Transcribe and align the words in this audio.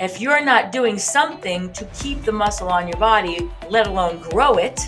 if 0.00 0.18
you're 0.18 0.42
not 0.42 0.72
doing 0.72 0.98
something 0.98 1.70
to 1.74 1.84
keep 1.92 2.22
the 2.22 2.32
muscle 2.32 2.70
on 2.70 2.88
your 2.88 2.96
body, 2.96 3.50
let 3.68 3.86
alone 3.86 4.18
grow 4.30 4.54
it, 4.54 4.80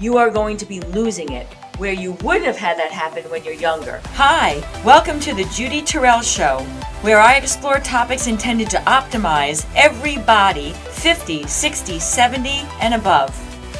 you 0.00 0.16
are 0.16 0.28
going 0.28 0.56
to 0.56 0.66
be 0.66 0.80
losing 0.80 1.30
it 1.32 1.46
where 1.78 1.92
you 1.92 2.14
wouldn't 2.14 2.46
have 2.46 2.56
had 2.56 2.76
that 2.76 2.90
happen 2.90 3.22
when 3.30 3.44
you're 3.44 3.54
younger. 3.54 4.00
Hi, 4.14 4.58
welcome 4.84 5.20
to 5.20 5.32
the 5.34 5.44
Judy 5.54 5.82
Torel 5.82 6.20
Show, 6.20 6.64
where 7.02 7.20
I 7.20 7.36
explore 7.36 7.78
topics 7.78 8.26
intended 8.26 8.68
to 8.70 8.78
optimize 8.78 9.64
every 9.76 10.16
body 10.18 10.72
50, 10.72 11.46
60, 11.46 12.00
70, 12.00 12.48
and 12.80 12.94
above. 12.94 13.30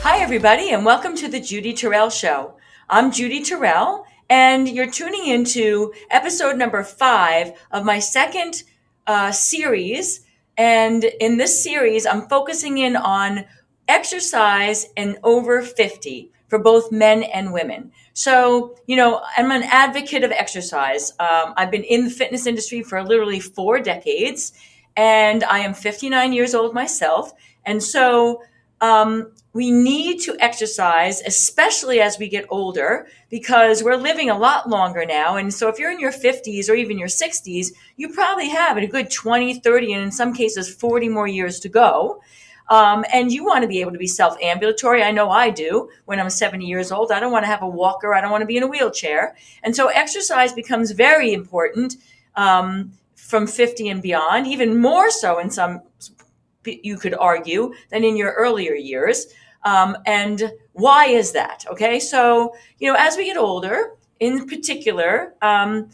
Hi, 0.03 0.21
everybody, 0.21 0.71
and 0.71 0.85
welcome 0.85 1.17
to 1.17 1.27
the 1.27 1.41
Judy 1.41 1.75
Torel 1.75 2.13
Show. 2.13 2.55
I'm 2.89 3.11
Judy 3.11 3.41
Torel, 3.41 4.05
and 4.31 4.69
you're 4.69 4.91
tuning 4.91 5.27
into 5.27 5.93
episode 6.13 6.57
number 6.57 6.85
five 6.85 7.59
of 7.73 7.85
my 7.85 7.99
second 7.99 8.63
uh, 9.09 9.33
series. 9.33 10.21
And 10.57 11.05
in 11.05 11.37
this 11.37 11.63
series, 11.63 12.07
I'm 12.07 12.29
focusing 12.29 12.79
in 12.79 12.97
on 12.97 13.45
exercise 13.89 14.87
and 14.97 15.19
over 15.23 15.63
50 15.63 16.31
for 16.49 16.59
both 16.59 16.93
men 16.93 17.23
and 17.25 17.53
women. 17.53 17.93
So, 18.13 18.77
you 18.87 18.97
know, 18.97 19.23
I'm 19.37 19.51
an 19.51 19.65
advocate 19.65 20.25
of 20.25 20.31
exercise. 20.31 21.13
Um, 21.19 21.55
I've 21.57 21.71
been 21.71 21.85
in 21.85 22.05
the 22.05 22.11
fitness 22.11 22.47
industry 22.47 22.83
for 22.83 23.03
literally 23.03 23.41
four 23.41 23.81
decades, 23.81 24.53
and 24.97 25.45
I 25.45 25.59
am 25.61 25.75
59 25.75 26.33
years 26.33 26.55
old 26.55 26.73
myself. 26.75 27.33
And 27.65 27.83
so, 27.83 28.43
um, 28.81 29.33
we 29.53 29.71
need 29.71 30.21
to 30.21 30.37
exercise, 30.39 31.23
especially 31.23 32.01
as 32.01 32.19
we 32.19 32.29
get 32.29 32.45
older, 32.51 33.07
because 33.31 33.83
we're 33.83 33.97
living 33.97 34.29
a 34.29 34.39
lot 34.39 34.69
longer 34.69 35.07
now. 35.07 35.37
And 35.37 35.53
so 35.53 35.69
if 35.69 35.79
you're 35.79 35.91
in 35.91 35.99
your 35.99 36.13
50s 36.13 36.69
or 36.69 36.75
even 36.75 36.99
your 36.99 37.09
60s, 37.09 37.69
you 37.97 38.11
probably 38.11 38.51
have 38.51 38.77
a 38.77 38.87
good 38.87 39.11
20, 39.11 39.61
30, 39.61 39.93
and 39.95 40.03
in 40.03 40.13
some 40.13 40.35
cases 40.35 40.69
40 40.69 41.09
more 41.09 41.27
years 41.27 41.59
to 41.61 41.71
go. 41.71 42.21
Um, 42.69 43.05
and 43.13 43.33
you 43.33 43.45
want 43.45 43.63
to 43.63 43.69
be 43.69 43.81
able 43.81 43.93
to 43.93 43.99
be 43.99 44.09
self 44.09 44.37
ambulatory. 44.43 45.03
I 45.03 45.13
know 45.13 45.31
I 45.31 45.51
do 45.51 45.89
when 46.05 46.19
I'm 46.19 46.29
70 46.29 46.67
years 46.67 46.91
old. 46.91 47.13
I 47.13 47.21
don't 47.21 47.33
want 47.33 47.45
to 47.45 47.49
have 47.49 47.63
a 47.63 47.69
walker. 47.69 48.13
I 48.13 48.21
don't 48.21 48.33
want 48.33 48.43
to 48.43 48.47
be 48.47 48.57
in 48.57 48.63
a 48.63 48.67
wheelchair. 48.67 49.37
And 49.63 49.75
so 49.75 49.89
exercise 49.89 50.53
becomes 50.53 50.91
very 50.91 51.33
important 51.33 51.97
um, 52.35 52.93
from 53.15 53.47
50 53.47 53.89
and 53.89 54.03
beyond, 54.03 54.47
even 54.47 54.79
more 54.81 55.11
so 55.11 55.39
in 55.39 55.51
some, 55.51 55.81
you 56.67 56.97
could 56.97 57.15
argue, 57.15 57.75
than 57.91 58.05
in 58.05 58.17
your 58.17 58.33
earlier 58.33 58.75
years. 58.75 59.27
Um, 59.65 59.97
and 60.07 60.53
why 60.73 61.07
is 61.07 61.33
that? 61.33 61.65
Okay. 61.71 61.99
So, 61.99 62.55
you 62.79 62.91
know, 62.91 62.97
as 62.99 63.17
we 63.17 63.25
get 63.25 63.37
older, 63.37 63.93
in 64.21 64.47
particular, 64.47 65.35
um, 65.43 65.91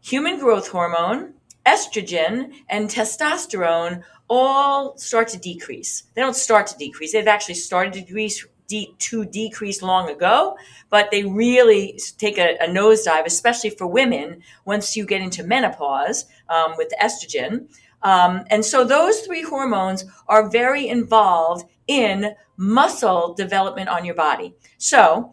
human 0.00 0.38
growth 0.38 0.68
hormone, 0.68 1.34
estrogen, 1.66 2.52
and 2.68 2.88
testosterone 2.88 4.02
all 4.28 4.96
start 4.98 5.28
to 5.28 5.38
decrease. 5.38 6.04
They 6.14 6.20
don't 6.20 6.36
start 6.36 6.66
to 6.68 6.76
decrease. 6.76 7.12
They've 7.12 7.26
actually 7.26 7.54
started 7.54 7.94
to 7.94 8.00
decrease, 8.00 8.46
de- 8.68 8.94
to 8.98 9.24
decrease 9.24 9.82
long 9.82 10.10
ago, 10.10 10.56
but 10.90 11.10
they 11.10 11.24
really 11.24 11.98
take 12.18 12.38
a, 12.38 12.56
a 12.60 12.68
nosedive, 12.68 13.24
especially 13.24 13.70
for 13.70 13.86
women 13.86 14.42
once 14.64 14.96
you 14.96 15.06
get 15.06 15.22
into 15.22 15.42
menopause 15.44 16.26
um, 16.48 16.74
with 16.76 16.92
estrogen. 17.02 17.68
Um, 18.02 18.44
and 18.48 18.64
so 18.64 18.84
those 18.84 19.20
three 19.20 19.42
hormones 19.42 20.04
are 20.28 20.48
very 20.48 20.88
involved 20.88 21.68
in 21.86 22.34
muscle 22.56 23.34
development 23.34 23.88
on 23.88 24.04
your 24.04 24.14
body. 24.14 24.54
So 24.78 25.32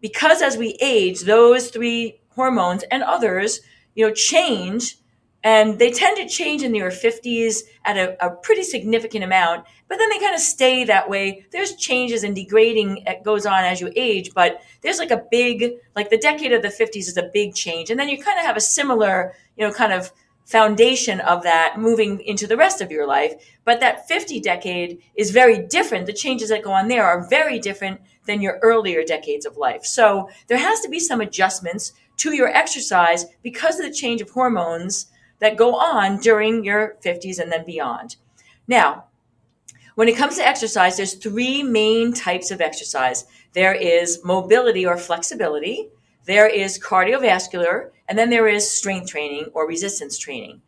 because 0.00 0.42
as 0.42 0.56
we 0.56 0.76
age, 0.80 1.22
those 1.22 1.70
three 1.70 2.20
hormones 2.30 2.82
and 2.90 3.02
others, 3.02 3.60
you 3.94 4.06
know, 4.06 4.12
change 4.12 4.96
and 5.44 5.78
they 5.78 5.90
tend 5.90 6.16
to 6.16 6.26
change 6.26 6.62
in 6.62 6.74
your 6.74 6.90
50s 6.90 7.58
at 7.84 7.98
a, 7.98 8.26
a, 8.26 8.30
pretty 8.30 8.62
significant 8.62 9.22
amount 9.22 9.64
but 9.88 9.98
then 9.98 10.08
they 10.08 10.18
kind 10.18 10.34
of 10.34 10.40
stay 10.40 10.84
that 10.84 11.08
way 11.08 11.44
there's 11.52 11.76
changes 11.76 12.24
and 12.24 12.34
degrading 12.34 13.02
that 13.04 13.22
goes 13.22 13.46
on 13.46 13.62
as 13.62 13.80
you 13.80 13.92
age 13.94 14.32
but 14.34 14.62
there's 14.80 14.98
like 14.98 15.10
a 15.10 15.22
big 15.30 15.74
like 15.94 16.10
the 16.10 16.18
decade 16.18 16.52
of 16.52 16.62
the 16.62 16.68
50s 16.68 16.96
is 16.96 17.16
a 17.16 17.30
big 17.32 17.54
change 17.54 17.90
and 17.90 18.00
then 18.00 18.08
you 18.08 18.20
kind 18.20 18.38
of 18.38 18.44
have 18.44 18.56
a 18.56 18.60
similar 18.60 19.34
you 19.56 19.66
know 19.66 19.72
kind 19.72 19.92
of 19.92 20.10
foundation 20.44 21.20
of 21.20 21.42
that 21.42 21.78
moving 21.78 22.20
into 22.20 22.46
the 22.46 22.56
rest 22.56 22.80
of 22.80 22.90
your 22.90 23.06
life 23.06 23.32
but 23.64 23.80
that 23.80 24.06
50 24.06 24.40
decade 24.40 25.00
is 25.14 25.30
very 25.30 25.58
different 25.66 26.06
the 26.06 26.12
changes 26.12 26.50
that 26.50 26.62
go 26.62 26.72
on 26.72 26.88
there 26.88 27.04
are 27.04 27.28
very 27.28 27.58
different 27.58 28.00
than 28.26 28.42
your 28.42 28.58
earlier 28.62 29.02
decades 29.04 29.46
of 29.46 29.56
life 29.56 29.84
so 29.84 30.28
there 30.48 30.58
has 30.58 30.80
to 30.80 30.88
be 30.88 31.00
some 31.00 31.20
adjustments 31.20 31.92
to 32.16 32.34
your 32.34 32.48
exercise 32.48 33.26
because 33.42 33.78
of 33.78 33.86
the 33.86 33.92
change 33.92 34.20
of 34.20 34.30
hormones 34.30 35.06
that 35.40 35.56
go 35.56 35.74
on 35.74 36.18
during 36.18 36.64
your 36.64 36.96
50s 37.04 37.38
and 37.38 37.50
then 37.50 37.64
beyond. 37.64 38.16
Now, 38.66 39.04
when 39.94 40.08
it 40.08 40.16
comes 40.16 40.36
to 40.36 40.46
exercise, 40.46 40.96
there's 40.96 41.14
three 41.14 41.62
main 41.62 42.12
types 42.12 42.50
of 42.50 42.60
exercise. 42.60 43.26
There 43.52 43.74
is 43.74 44.24
mobility 44.24 44.86
or 44.86 44.96
flexibility, 44.96 45.90
there 46.24 46.48
is 46.48 46.78
cardiovascular, 46.78 47.90
and 48.08 48.18
then 48.18 48.30
there 48.30 48.48
is 48.48 48.70
strength 48.70 49.08
training 49.08 49.46
or 49.54 49.66
resistance 49.66 50.18
training. 50.18 50.60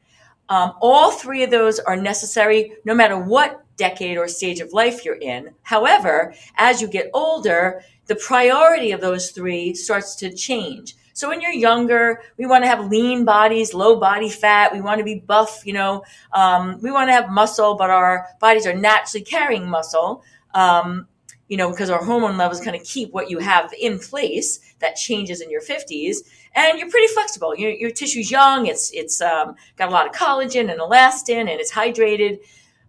Um, 0.49 0.75
all 0.81 1.11
three 1.11 1.43
of 1.43 1.51
those 1.51 1.79
are 1.81 1.97
necessary 1.97 2.73
no 2.85 2.95
matter 2.95 3.19
what 3.19 3.65
decade 3.77 4.17
or 4.17 4.29
stage 4.29 4.61
of 4.61 4.73
life 4.73 5.05
you're 5.05 5.17
in. 5.17 5.51
However, 5.63 6.35
as 6.57 6.81
you 6.81 6.89
get 6.89 7.11
older, 7.13 7.83
the 8.07 8.15
priority 8.15 8.93
of 8.93 9.01
those 9.01 9.31
three 9.31 9.75
starts 9.75 10.15
to 10.17 10.33
change. 10.33 10.95
So 11.13 11.29
when 11.29 11.41
you're 11.41 11.51
younger, 11.51 12.21
we 12.37 12.47
want 12.47 12.65
to 12.65 12.69
have 12.69 12.91
lean 12.91 13.25
bodies, 13.25 13.73
low 13.73 13.97
body 13.99 14.29
fat. 14.29 14.73
We 14.73 14.83
want 14.83 14.99
to 14.99 15.05
be 15.05 15.19
buff, 15.19 15.63
you 15.65 15.73
know. 15.73 16.05
Um, 16.33 16.79
we 16.83 16.91
want 16.91 17.09
to 17.09 17.13
have 17.13 17.31
muscle, 17.31 17.75
but 17.75 17.89
our 17.91 18.29
bodies 18.39 18.67
are 18.67 18.75
naturally 18.75 19.25
carrying 19.25 19.69
muscle. 19.69 20.23
Um, 20.55 21.09
you 21.49 21.57
know, 21.57 21.71
because 21.71 21.91
our 21.91 22.05
hormone 22.05 22.37
levels 22.37 22.61
kind 22.61 22.77
of 22.77 22.83
keep 22.85 23.13
what 23.13 23.31
you 23.31 23.39
have 23.39 23.73
in 23.81 23.99
place 23.99 24.61
that 24.81 24.97
changes 24.97 25.41
in 25.41 25.51
your 25.51 25.63
50s. 25.63 26.17
And 26.56 26.78
you're 26.78 26.91
pretty 26.91 27.12
flexible. 27.12 27.55
Your, 27.55 27.71
your 27.71 27.91
tissue's 27.91 28.31
young. 28.31 28.67
It's, 28.67 28.91
it's 28.93 29.21
um, 29.21 29.55
got 29.77 29.91
a 29.91 29.93
lot 29.93 30.06
of 30.06 30.12
collagen 30.12 30.71
and 30.71 30.81
elastin 30.81 31.41
and 31.41 31.50
it's 31.50 31.71
hydrated. 31.71 32.39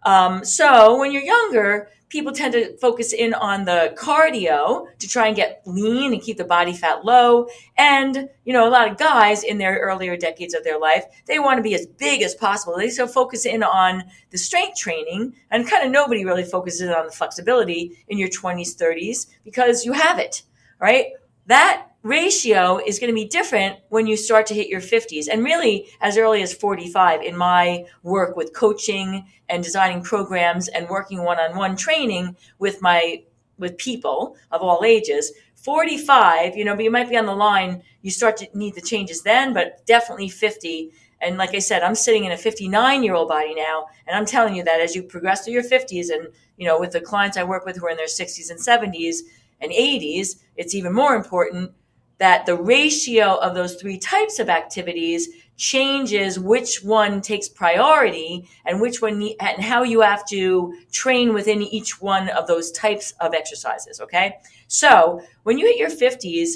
Um, 0.03 0.45
so 0.45 0.97
when 0.97 1.11
you're 1.11 1.21
younger, 1.21 1.89
people 2.07 2.31
tend 2.31 2.53
to 2.53 2.77
focus 2.77 3.11
in 3.11 3.33
on 3.33 3.65
the 3.65 3.93
cardio 3.97 4.87
to 4.99 5.07
try 5.07 5.27
and 5.27 5.35
get 5.35 5.61
lean 5.65 6.13
and 6.13 6.21
keep 6.21 6.37
the 6.37 6.45
body 6.45 6.73
fat 6.73 7.03
low. 7.03 7.47
And, 7.77 8.29
you 8.45 8.53
know, 8.53 8.67
a 8.67 8.71
lot 8.71 8.89
of 8.89 8.97
guys 8.97 9.43
in 9.43 9.57
their 9.57 9.79
earlier 9.79 10.15
decades 10.15 10.53
of 10.53 10.63
their 10.63 10.79
life, 10.79 11.03
they 11.25 11.39
want 11.39 11.57
to 11.57 11.61
be 11.61 11.75
as 11.75 11.85
big 11.85 12.21
as 12.21 12.35
possible. 12.35 12.77
They 12.77 12.89
so 12.89 13.05
focus 13.05 13.45
in 13.45 13.63
on 13.63 14.05
the 14.29 14.37
strength 14.37 14.77
training 14.77 15.35
and 15.51 15.67
kind 15.67 15.85
of 15.85 15.91
nobody 15.91 16.23
really 16.23 16.45
focuses 16.45 16.89
on 16.89 17.05
the 17.05 17.11
flexibility 17.11 17.97
in 18.07 18.17
your 18.17 18.29
20s, 18.29 18.77
30s 18.77 19.27
because 19.43 19.85
you 19.85 19.91
have 19.91 20.19
it, 20.19 20.43
right? 20.79 21.07
That 21.47 21.86
ratio 22.03 22.79
is 22.85 22.99
going 22.99 23.09
to 23.09 23.15
be 23.15 23.27
different 23.27 23.79
when 23.89 24.07
you 24.07 24.15
start 24.15 24.45
to 24.47 24.53
hit 24.53 24.67
your 24.67 24.81
50s 24.81 25.27
and 25.31 25.43
really 25.43 25.87
as 26.01 26.17
early 26.17 26.41
as 26.41 26.53
45 26.53 27.21
in 27.21 27.35
my 27.35 27.85
work 28.03 28.37
with 28.37 28.53
coaching 28.53 29.27
and 29.49 29.63
designing 29.63 30.03
programs 30.03 30.67
and 30.67 30.87
working 30.89 31.23
one-on-one 31.23 31.75
training 31.75 32.35
with 32.59 32.81
my 32.81 33.23
with 33.57 33.77
people 33.77 34.35
of 34.51 34.61
all 34.61 34.83
ages 34.85 35.31
45 35.55 36.55
you 36.55 36.63
know 36.63 36.75
but 36.75 36.83
you 36.83 36.91
might 36.91 37.09
be 37.09 37.17
on 37.17 37.25
the 37.25 37.35
line 37.35 37.81
you 38.03 38.11
start 38.11 38.37
to 38.37 38.47
need 38.53 38.75
the 38.75 38.81
changes 38.81 39.23
then 39.23 39.53
but 39.53 39.85
definitely 39.87 40.29
50 40.29 40.91
and 41.19 41.37
like 41.37 41.55
i 41.55 41.59
said 41.59 41.81
i'm 41.81 41.95
sitting 41.95 42.25
in 42.25 42.31
a 42.31 42.37
59 42.37 43.03
year 43.03 43.15
old 43.15 43.27
body 43.27 43.55
now 43.55 43.87
and 44.05 44.15
i'm 44.15 44.25
telling 44.25 44.55
you 44.55 44.63
that 44.63 44.79
as 44.79 44.95
you 44.95 45.01
progress 45.01 45.43
through 45.43 45.55
your 45.55 45.63
50s 45.63 46.11
and 46.11 46.27
you 46.57 46.67
know 46.67 46.79
with 46.79 46.91
the 46.91 47.01
clients 47.01 47.37
i 47.37 47.43
work 47.43 47.65
with 47.65 47.77
who 47.77 47.87
are 47.87 47.89
in 47.89 47.97
their 47.97 48.05
60s 48.05 48.51
and 48.51 48.59
70s 48.59 49.17
and 49.59 49.71
80s 49.71 50.35
it's 50.55 50.75
even 50.75 50.93
more 50.93 51.15
important 51.15 51.71
that 52.19 52.45
the 52.45 52.55
ratio 52.55 53.35
of 53.35 53.53
those 53.53 53.75
three 53.75 53.97
types 53.97 54.39
of 54.39 54.49
activities 54.49 55.29
changes 55.55 56.39
which 56.39 56.83
one 56.83 57.19
takes 57.19 57.49
priority 57.49 58.47
and 58.65 58.79
which 58.79 59.01
one 59.01 59.29
and 59.39 59.63
how 59.63 59.83
you 59.83 60.01
have 60.01 60.25
to 60.27 60.73
train 60.91 61.33
within 61.33 61.61
each 61.63 61.99
one 62.01 62.29
of 62.29 62.45
those 62.47 62.71
types 62.71 63.13
of 63.19 63.33
exercises 63.33 63.99
okay? 63.99 64.37
So 64.67 65.21
when 65.43 65.57
you 65.57 65.65
hit 65.65 65.77
your 65.77 65.89
50s 65.89 66.55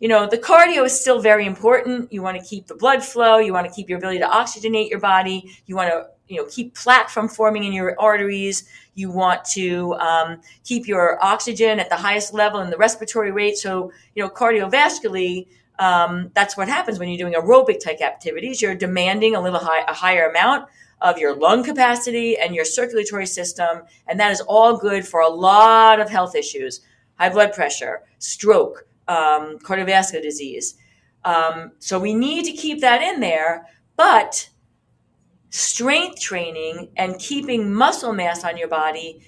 you 0.00 0.08
know 0.08 0.26
the 0.26 0.38
cardio 0.38 0.84
is 0.84 0.98
still 0.98 1.20
very 1.20 1.46
important. 1.46 2.12
You 2.12 2.22
want 2.22 2.40
to 2.40 2.44
keep 2.44 2.66
the 2.66 2.74
blood 2.74 3.04
flow. 3.04 3.36
You 3.36 3.52
want 3.52 3.68
to 3.68 3.72
keep 3.72 3.88
your 3.88 3.98
ability 3.98 4.20
to 4.20 4.26
oxygenate 4.26 4.88
your 4.88 4.98
body. 4.98 5.54
You 5.66 5.76
want 5.76 5.90
to 5.90 6.06
you 6.26 6.38
know 6.38 6.46
keep 6.46 6.74
plaque 6.74 7.10
from 7.10 7.28
forming 7.28 7.64
in 7.64 7.72
your 7.72 7.94
arteries 8.00 8.66
you 9.00 9.10
want 9.10 9.44
to 9.44 9.94
um, 9.94 10.40
keep 10.64 10.86
your 10.86 11.22
oxygen 11.24 11.80
at 11.80 11.88
the 11.88 11.96
highest 11.96 12.32
level 12.32 12.60
and 12.60 12.72
the 12.72 12.76
respiratory 12.76 13.32
rate. 13.32 13.56
So 13.56 13.90
you 14.14 14.22
know 14.22 14.28
cardiovascularly 14.28 15.48
um, 15.78 16.30
that's 16.34 16.56
what 16.56 16.68
happens 16.68 16.98
when 16.98 17.08
you're 17.08 17.18
doing 17.18 17.32
aerobic 17.32 17.82
type 17.82 18.02
activities. 18.02 18.60
You're 18.60 18.74
demanding 18.74 19.34
a 19.34 19.40
little 19.40 19.58
high, 19.58 19.82
a 19.88 19.94
higher 19.94 20.28
amount 20.28 20.68
of 21.00 21.18
your 21.18 21.34
lung 21.34 21.64
capacity 21.64 22.36
and 22.36 22.54
your 22.54 22.66
circulatory 22.66 23.26
system 23.26 23.82
and 24.06 24.20
that 24.20 24.30
is 24.30 24.42
all 24.42 24.76
good 24.76 25.06
for 25.06 25.20
a 25.20 25.28
lot 25.28 25.98
of 25.98 26.10
health 26.10 26.36
issues. 26.36 26.82
High 27.18 27.30
blood 27.30 27.52
pressure 27.54 28.02
stroke 28.18 28.86
um, 29.08 29.58
cardiovascular 29.58 30.22
disease. 30.22 30.74
Um, 31.24 31.72
so 31.78 31.98
we 31.98 32.14
need 32.14 32.44
to 32.44 32.52
keep 32.52 32.80
that 32.82 33.02
in 33.02 33.20
there 33.20 33.66
but 33.96 34.48
strength 35.50 36.20
training 36.20 36.88
and 36.96 37.18
keeping 37.18 37.72
muscle 37.72 38.12
mass 38.12 38.44
on 38.44 38.56
your 38.56 38.68
body 38.68 39.20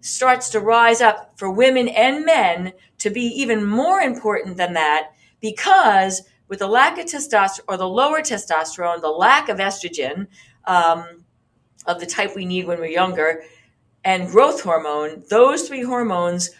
starts 0.00 0.48
to 0.50 0.60
rise 0.60 1.00
up 1.00 1.32
for 1.36 1.50
women 1.50 1.88
and 1.88 2.24
men 2.24 2.72
to 2.98 3.10
be 3.10 3.22
even 3.22 3.64
more 3.64 4.00
important 4.00 4.56
than 4.56 4.72
that 4.72 5.10
because 5.40 6.22
with 6.48 6.60
the 6.60 6.66
lack 6.66 6.98
of 6.98 7.06
testosterone 7.06 7.60
or 7.68 7.76
the 7.76 7.88
lower 7.88 8.20
testosterone, 8.20 9.00
the 9.00 9.08
lack 9.08 9.48
of 9.48 9.58
estrogen 9.58 10.26
um, 10.66 11.24
of 11.86 12.00
the 12.00 12.06
type 12.06 12.34
we 12.34 12.46
need 12.46 12.66
when 12.66 12.78
we're 12.78 12.86
younger, 12.86 13.42
and 14.04 14.30
growth 14.30 14.62
hormone, 14.62 15.24
those 15.28 15.66
three 15.66 15.82
hormones, 15.82 16.50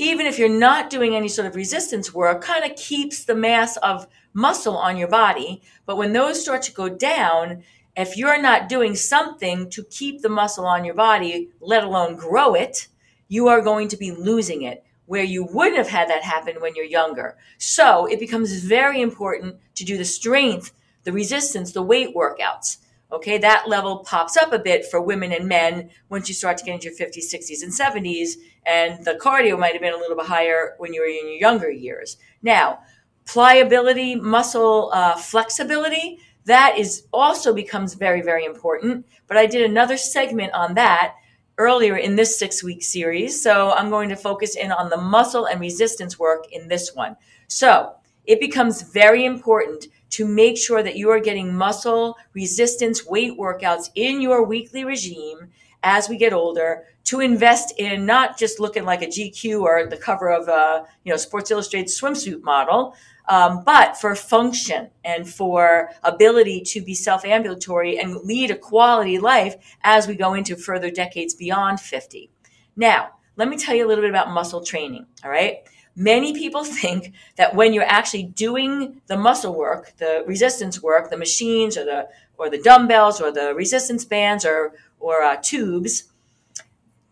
even 0.00 0.26
if 0.26 0.38
you're 0.38 0.48
not 0.48 0.88
doing 0.88 1.14
any 1.14 1.28
sort 1.28 1.46
of 1.46 1.54
resistance 1.54 2.14
work, 2.14 2.40
kind 2.40 2.64
of 2.64 2.76
keeps 2.76 3.24
the 3.24 3.34
mass 3.34 3.76
of 3.78 4.06
muscle 4.32 4.76
on 4.76 4.96
your 4.96 5.08
body. 5.08 5.60
But 5.84 5.98
when 5.98 6.14
those 6.14 6.42
start 6.42 6.62
to 6.62 6.72
go 6.72 6.88
down, 6.88 7.62
if 7.96 8.16
you're 8.16 8.40
not 8.40 8.70
doing 8.70 8.94
something 8.94 9.68
to 9.70 9.84
keep 9.84 10.22
the 10.22 10.30
muscle 10.30 10.64
on 10.64 10.86
your 10.86 10.94
body, 10.94 11.50
let 11.60 11.84
alone 11.84 12.16
grow 12.16 12.54
it, 12.54 12.88
you 13.28 13.48
are 13.48 13.60
going 13.60 13.88
to 13.88 13.96
be 13.98 14.10
losing 14.10 14.62
it 14.62 14.84
where 15.04 15.22
you 15.22 15.44
wouldn't 15.44 15.76
have 15.76 15.88
had 15.88 16.08
that 16.08 16.22
happen 16.22 16.60
when 16.60 16.74
you're 16.74 16.84
younger. 16.84 17.36
So 17.58 18.06
it 18.06 18.20
becomes 18.20 18.64
very 18.64 19.02
important 19.02 19.56
to 19.74 19.84
do 19.84 19.98
the 19.98 20.04
strength, 20.04 20.72
the 21.04 21.12
resistance, 21.12 21.72
the 21.72 21.82
weight 21.82 22.14
workouts. 22.16 22.78
Okay, 23.12 23.36
that 23.38 23.68
level 23.68 23.98
pops 23.98 24.36
up 24.36 24.52
a 24.52 24.58
bit 24.58 24.86
for 24.86 25.00
women 25.02 25.32
and 25.32 25.48
men 25.48 25.90
once 26.08 26.28
you 26.28 26.34
start 26.34 26.58
to 26.58 26.64
get 26.64 26.74
into 26.74 26.88
your 26.88 26.96
50s, 26.96 27.34
60s, 27.34 27.62
and 27.62 27.72
70s. 27.72 28.36
And 28.66 29.04
the 29.04 29.14
cardio 29.14 29.58
might 29.58 29.72
have 29.72 29.80
been 29.80 29.94
a 29.94 29.98
little 29.98 30.16
bit 30.16 30.26
higher 30.26 30.74
when 30.78 30.92
you 30.92 31.00
were 31.00 31.06
in 31.06 31.28
your 31.28 31.38
younger 31.38 31.70
years. 31.70 32.16
Now, 32.42 32.80
pliability, 33.26 34.16
muscle 34.16 34.90
uh, 34.92 35.16
flexibility, 35.16 36.18
that 36.44 36.78
is 36.78 37.04
also 37.12 37.54
becomes 37.54 37.94
very, 37.94 38.22
very 38.22 38.44
important. 38.44 39.06
But 39.26 39.36
I 39.36 39.46
did 39.46 39.62
another 39.62 39.96
segment 39.96 40.52
on 40.52 40.74
that 40.74 41.14
earlier 41.58 41.96
in 41.96 42.16
this 42.16 42.38
six 42.38 42.64
week 42.64 42.82
series. 42.82 43.40
So 43.40 43.72
I'm 43.72 43.90
going 43.90 44.08
to 44.08 44.16
focus 44.16 44.56
in 44.56 44.72
on 44.72 44.88
the 44.88 44.96
muscle 44.96 45.46
and 45.46 45.60
resistance 45.60 46.18
work 46.18 46.46
in 46.50 46.68
this 46.68 46.94
one. 46.94 47.16
So 47.48 47.94
it 48.24 48.40
becomes 48.40 48.82
very 48.82 49.24
important 49.24 49.86
to 50.10 50.26
make 50.26 50.56
sure 50.56 50.82
that 50.82 50.96
you 50.96 51.10
are 51.10 51.20
getting 51.20 51.54
muscle 51.54 52.16
resistance 52.32 53.06
weight 53.06 53.38
workouts 53.38 53.90
in 53.94 54.20
your 54.20 54.44
weekly 54.44 54.84
regime 54.84 55.50
as 55.82 56.08
we 56.08 56.16
get 56.16 56.32
older 56.32 56.84
to 57.04 57.20
invest 57.20 57.74
in 57.78 58.06
not 58.06 58.38
just 58.38 58.60
looking 58.60 58.84
like 58.84 59.02
a 59.02 59.06
GQ 59.06 59.62
or 59.62 59.86
the 59.86 59.96
cover 59.96 60.30
of 60.30 60.48
a 60.48 60.86
you 61.04 61.10
know 61.10 61.16
Sports 61.16 61.50
Illustrated 61.50 61.88
swimsuit 61.88 62.42
model, 62.42 62.94
um, 63.28 63.62
but 63.64 63.96
for 63.96 64.14
function 64.14 64.90
and 65.04 65.28
for 65.28 65.90
ability 66.02 66.62
to 66.62 66.82
be 66.82 66.94
self-ambulatory 66.94 67.98
and 67.98 68.16
lead 68.24 68.50
a 68.50 68.56
quality 68.56 69.18
life 69.18 69.54
as 69.82 70.06
we 70.06 70.14
go 70.14 70.34
into 70.34 70.56
further 70.56 70.90
decades 70.90 71.34
beyond 71.34 71.80
50. 71.80 72.30
Now, 72.76 73.10
let 73.36 73.48
me 73.48 73.56
tell 73.56 73.74
you 73.74 73.86
a 73.86 73.88
little 73.88 74.02
bit 74.02 74.10
about 74.10 74.30
muscle 74.30 74.62
training. 74.62 75.06
All 75.24 75.30
right. 75.30 75.58
Many 75.96 76.34
people 76.34 76.64
think 76.80 77.12
that 77.36 77.54
when 77.54 77.72
you're 77.72 77.84
actually 77.84 78.24
doing 78.24 79.00
the 79.06 79.16
muscle 79.16 79.56
work, 79.56 79.96
the 79.98 80.24
resistance 80.26 80.82
work, 80.82 81.10
the 81.10 81.16
machines 81.16 81.76
or 81.76 81.84
the 81.84 82.08
or 82.36 82.48
the 82.48 82.58
dumbbells 82.62 83.20
or 83.20 83.30
the 83.30 83.54
resistance 83.54 84.04
bands 84.04 84.46
or 84.46 84.72
or 85.00 85.22
uh, 85.22 85.36
tubes, 85.42 86.04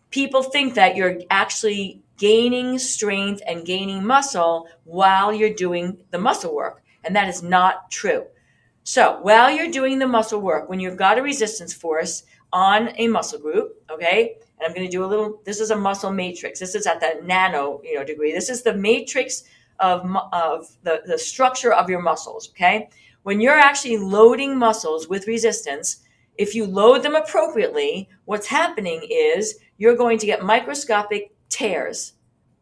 people 0.09 0.43
think 0.43 0.75
that 0.75 0.95
you're 0.95 1.19
actually 1.29 2.01
gaining 2.17 2.77
strength 2.77 3.41
and 3.47 3.65
gaining 3.65 4.03
muscle 4.05 4.67
while 4.83 5.33
you're 5.33 5.53
doing 5.53 5.97
the 6.11 6.17
muscle 6.17 6.55
work. 6.55 6.83
And 7.03 7.15
that 7.15 7.29
is 7.29 7.41
not 7.41 7.89
true. 7.91 8.25
So 8.83 9.19
while 9.21 9.51
you're 9.51 9.71
doing 9.71 9.99
the 9.99 10.07
muscle 10.07 10.41
work, 10.41 10.69
when 10.69 10.79
you've 10.79 10.97
got 10.97 11.17
a 11.17 11.21
resistance 11.21 11.73
force 11.73 12.23
on 12.51 12.89
a 12.97 13.07
muscle 13.07 13.39
group, 13.39 13.81
okay, 13.89 14.35
and 14.59 14.67
I'm 14.67 14.73
going 14.73 14.87
to 14.87 14.91
do 14.91 15.05
a 15.05 15.07
little, 15.07 15.41
this 15.45 15.59
is 15.59 15.71
a 15.71 15.75
muscle 15.75 16.11
matrix. 16.11 16.59
This 16.59 16.75
is 16.75 16.85
at 16.87 16.99
the 16.99 17.21
nano, 17.23 17.81
you 17.83 17.95
know, 17.95 18.03
degree. 18.03 18.33
This 18.33 18.49
is 18.49 18.63
the 18.63 18.73
matrix 18.73 19.43
of, 19.79 20.05
of 20.33 20.67
the, 20.83 21.01
the 21.05 21.17
structure 21.17 21.73
of 21.73 21.89
your 21.89 22.01
muscles, 22.01 22.49
okay? 22.49 22.89
When 23.23 23.39
you're 23.39 23.57
actually 23.57 23.97
loading 23.97 24.57
muscles 24.57 25.07
with 25.07 25.27
resistance, 25.27 26.03
if 26.39 26.55
you 26.55 26.65
load 26.65 27.03
them 27.03 27.15
appropriately, 27.15 28.07
what's 28.23 28.47
happening 28.47 29.05
is 29.11 29.59
you're 29.77 29.97
going 29.97 30.17
to 30.17 30.25
get 30.25 30.41
microscopic 30.41 31.33
tears, 31.49 32.13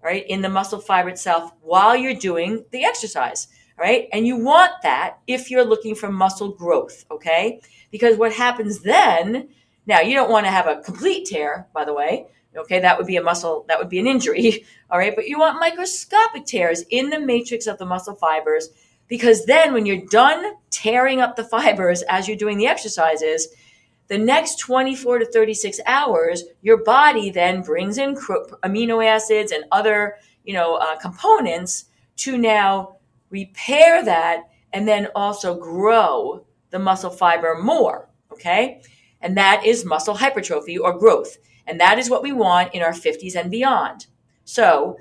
right, 0.01 0.25
in 0.27 0.41
the 0.41 0.49
muscle 0.49 0.79
fiber 0.79 1.09
itself 1.09 1.51
while 1.61 1.95
you're 1.95 2.15
doing 2.15 2.65
the 2.71 2.83
exercise, 2.83 3.47
right? 3.77 4.07
And 4.11 4.25
you 4.25 4.35
want 4.35 4.71
that 4.81 5.19
if 5.27 5.51
you're 5.51 5.63
looking 5.63 5.93
for 5.93 6.11
muscle 6.11 6.49
growth, 6.49 7.05
okay? 7.11 7.61
Because 7.91 8.17
what 8.17 8.33
happens 8.33 8.81
then, 8.81 9.49
now 9.85 10.01
you 10.01 10.15
don't 10.15 10.31
want 10.31 10.47
to 10.47 10.51
have 10.51 10.65
a 10.65 10.81
complete 10.81 11.27
tear, 11.27 11.67
by 11.71 11.85
the 11.85 11.93
way. 11.93 12.25
Okay, 12.57 12.79
that 12.79 12.97
would 12.97 13.05
be 13.05 13.17
a 13.17 13.21
muscle, 13.21 13.63
that 13.67 13.77
would 13.77 13.89
be 13.89 13.99
an 13.99 14.07
injury. 14.07 14.65
All 14.89 14.97
right, 14.97 15.15
but 15.15 15.27
you 15.27 15.37
want 15.37 15.59
microscopic 15.59 16.45
tears 16.45 16.83
in 16.89 17.11
the 17.11 17.19
matrix 17.19 17.67
of 17.67 17.77
the 17.77 17.85
muscle 17.85 18.15
fibers 18.15 18.69
because 19.07 19.45
then 19.45 19.71
when 19.71 19.85
you're 19.85 20.05
done 20.09 20.53
tearing 20.71 21.21
up 21.21 21.35
the 21.35 21.43
fibers 21.43 22.01
as 22.03 22.27
you're 22.27 22.35
doing 22.35 22.57
the 22.57 22.67
exercises, 22.67 23.47
the 24.07 24.17
next 24.17 24.59
24 24.59 25.19
to 25.19 25.25
36 25.25 25.79
hours, 25.85 26.43
your 26.61 26.83
body 26.83 27.29
then 27.29 27.61
brings 27.61 27.97
in 27.97 28.15
amino 28.15 29.05
acids 29.05 29.51
and 29.51 29.65
other, 29.71 30.15
you 30.45 30.53
know, 30.53 30.75
uh, 30.75 30.97
components 30.97 31.85
to 32.17 32.37
now 32.37 32.97
repair 33.29 34.03
that 34.03 34.43
and 34.71 34.87
then 34.87 35.07
also 35.15 35.55
grow 35.55 36.45
the 36.69 36.79
muscle 36.79 37.09
fiber 37.09 37.57
more. 37.61 38.09
Okay. 38.31 38.81
And 39.21 39.35
that 39.37 39.65
is 39.65 39.83
muscle 39.83 40.15
hypertrophy 40.15 40.77
or 40.77 40.97
growth. 40.97 41.37
And 41.65 41.79
that 41.81 41.99
is 41.99 42.09
what 42.09 42.23
we 42.23 42.31
want 42.31 42.73
in 42.73 42.81
our 42.81 42.93
50s 42.93 43.35
and 43.35 43.51
beyond. 43.51 44.07
So, 44.45 44.97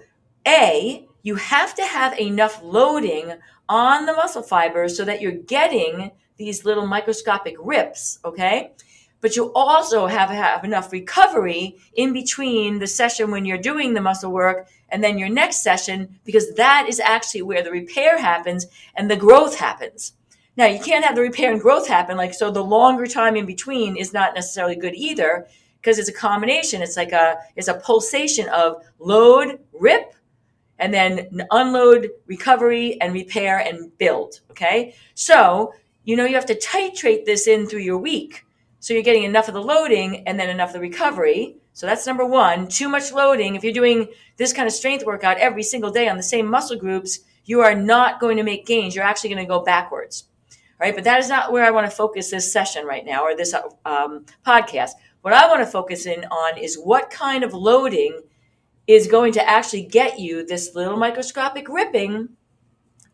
A, 0.49 1.07
you 1.23 1.37
have 1.37 1.75
to 1.77 1.85
have 1.85 2.19
enough 2.19 2.61
loading 2.63 3.35
on 3.69 4.07
the 4.07 4.15
muscle 4.15 4.43
fibers 4.43 4.97
so 4.97 5.05
that 5.05 5.21
you're 5.21 5.33
getting 5.33 6.11
these 6.39 6.65
little 6.65 6.87
microscopic 6.87 7.55
rips. 7.61 8.19
Okay 8.25 8.73
but 9.21 9.37
you 9.37 9.53
also 9.55 10.07
have 10.07 10.31
have 10.31 10.65
enough 10.65 10.93
recovery 10.93 11.77
in 11.95 12.13
between 12.13 12.79
the 12.79 12.87
session 12.87 13.31
when 13.31 13.45
you're 13.45 13.59
doing 13.59 13.95
the 13.95 14.01
muscle 14.01 14.33
work 14.33 14.69
and 14.91 15.03
then 15.03 15.19
your 15.19 15.29
next 15.29 15.63
session 15.63 16.19
because 16.25 16.55
that 16.55 16.87
is 16.89 17.01
actually 17.01 17.43
where 17.43 17.63
the 17.63 17.71
repair 17.71 18.19
happens 18.19 18.67
and 18.95 19.11
the 19.11 19.17
growth 19.17 19.57
happens. 19.57 20.13
Now 20.57 20.67
you 20.67 20.81
can't 20.81 21.05
have 21.05 21.17
the 21.17 21.23
repair 21.23 21.53
and 21.53 21.61
growth 21.61 21.89
happen 21.89 22.17
like 22.17 22.35
so 22.35 22.51
the 22.51 22.65
longer 22.65 23.07
time 23.07 23.37
in 23.37 23.47
between 23.47 23.97
is 23.97 24.13
not 24.13 24.35
necessarily 24.35 24.77
good 24.77 24.95
either 24.95 25.47
because 25.87 25.99
it's 25.99 26.09
a 26.09 26.13
combination. 26.13 26.83
It's 26.83 26.97
like 26.97 27.13
a 27.13 27.39
it's 27.55 27.69
a 27.69 27.75
pulsation 27.75 28.49
of 28.49 28.83
load, 28.99 29.61
rip, 29.73 30.15
and 30.79 30.93
then 30.93 31.47
unload, 31.51 32.11
recovery, 32.27 33.01
and 33.01 33.13
repair 33.13 33.59
and 33.59 33.97
build. 33.99 34.41
Okay, 34.51 34.95
so 35.15 35.75
you 36.05 36.17
know 36.17 36.25
you 36.25 36.35
have 36.35 36.47
to 36.47 36.59
titrate 36.59 37.25
this 37.25 37.47
in 37.47 37.67
through 37.67 37.81
your 37.81 37.99
week. 37.99 38.46
So 38.81 38.95
you're 38.95 39.03
getting 39.03 39.25
enough 39.25 39.49
of 39.49 39.55
the 39.55 39.63
loading 39.63 40.27
and 40.27 40.39
then 40.39 40.51
enough 40.51 40.71
of 40.71 40.75
the 40.75 40.81
recovery. 40.81 41.57
So 41.73 41.87
that's 41.87 42.07
number 42.07 42.25
one. 42.25 42.69
Too 42.69 42.89
much 42.89 43.13
loading. 43.13 43.55
If 43.55 43.65
you're 43.65 43.73
doing 43.73 44.09
this 44.37 44.53
kind 44.53 44.67
of 44.67 44.73
strength 44.73 45.05
workout 45.05 45.39
every 45.39 45.63
single 45.63 45.91
day 45.91 46.09
on 46.09 46.17
the 46.17 46.23
same 46.23 46.47
muscle 46.47 46.79
groups, 46.79 47.21
you 47.45 47.61
are 47.61 47.75
not 47.75 48.21
going 48.21 48.37
to 48.37 48.43
make 48.43 48.67
gains. 48.67 48.95
You're 48.95 49.05
actually 49.05 49.31
going 49.31 49.45
to 49.45 49.49
go 49.49 49.65
backwards. 49.65 50.25
Right. 50.79 50.95
But 50.95 51.05
that 51.05 51.21
is 51.21 51.29
not 51.29 51.53
where 51.53 51.65
I 51.65 51.71
want 51.71 51.91
to 51.91 51.97
focus 51.97 52.31
this 52.31 52.53
session 52.53 52.85
right 52.85 53.05
now 53.05 53.23
or 53.23 53.35
this 53.35 53.55
um, 53.85 54.27
podcast. 54.47 54.91
What 55.23 55.33
I 55.33 55.49
want 55.49 55.61
to 55.61 55.67
focus 55.67 56.07
in 56.07 56.25
on 56.27 56.59
is 56.59 56.77
what 56.77 57.11
kind 57.11 57.43
of 57.43 57.55
loading 57.55 58.21
is 58.87 59.07
going 59.07 59.33
to 59.33 59.49
actually 59.49 59.83
get 59.83 60.19
you 60.19 60.47
this 60.47 60.75
little 60.75 60.97
microscopic 60.97 61.69
ripping 61.69 62.29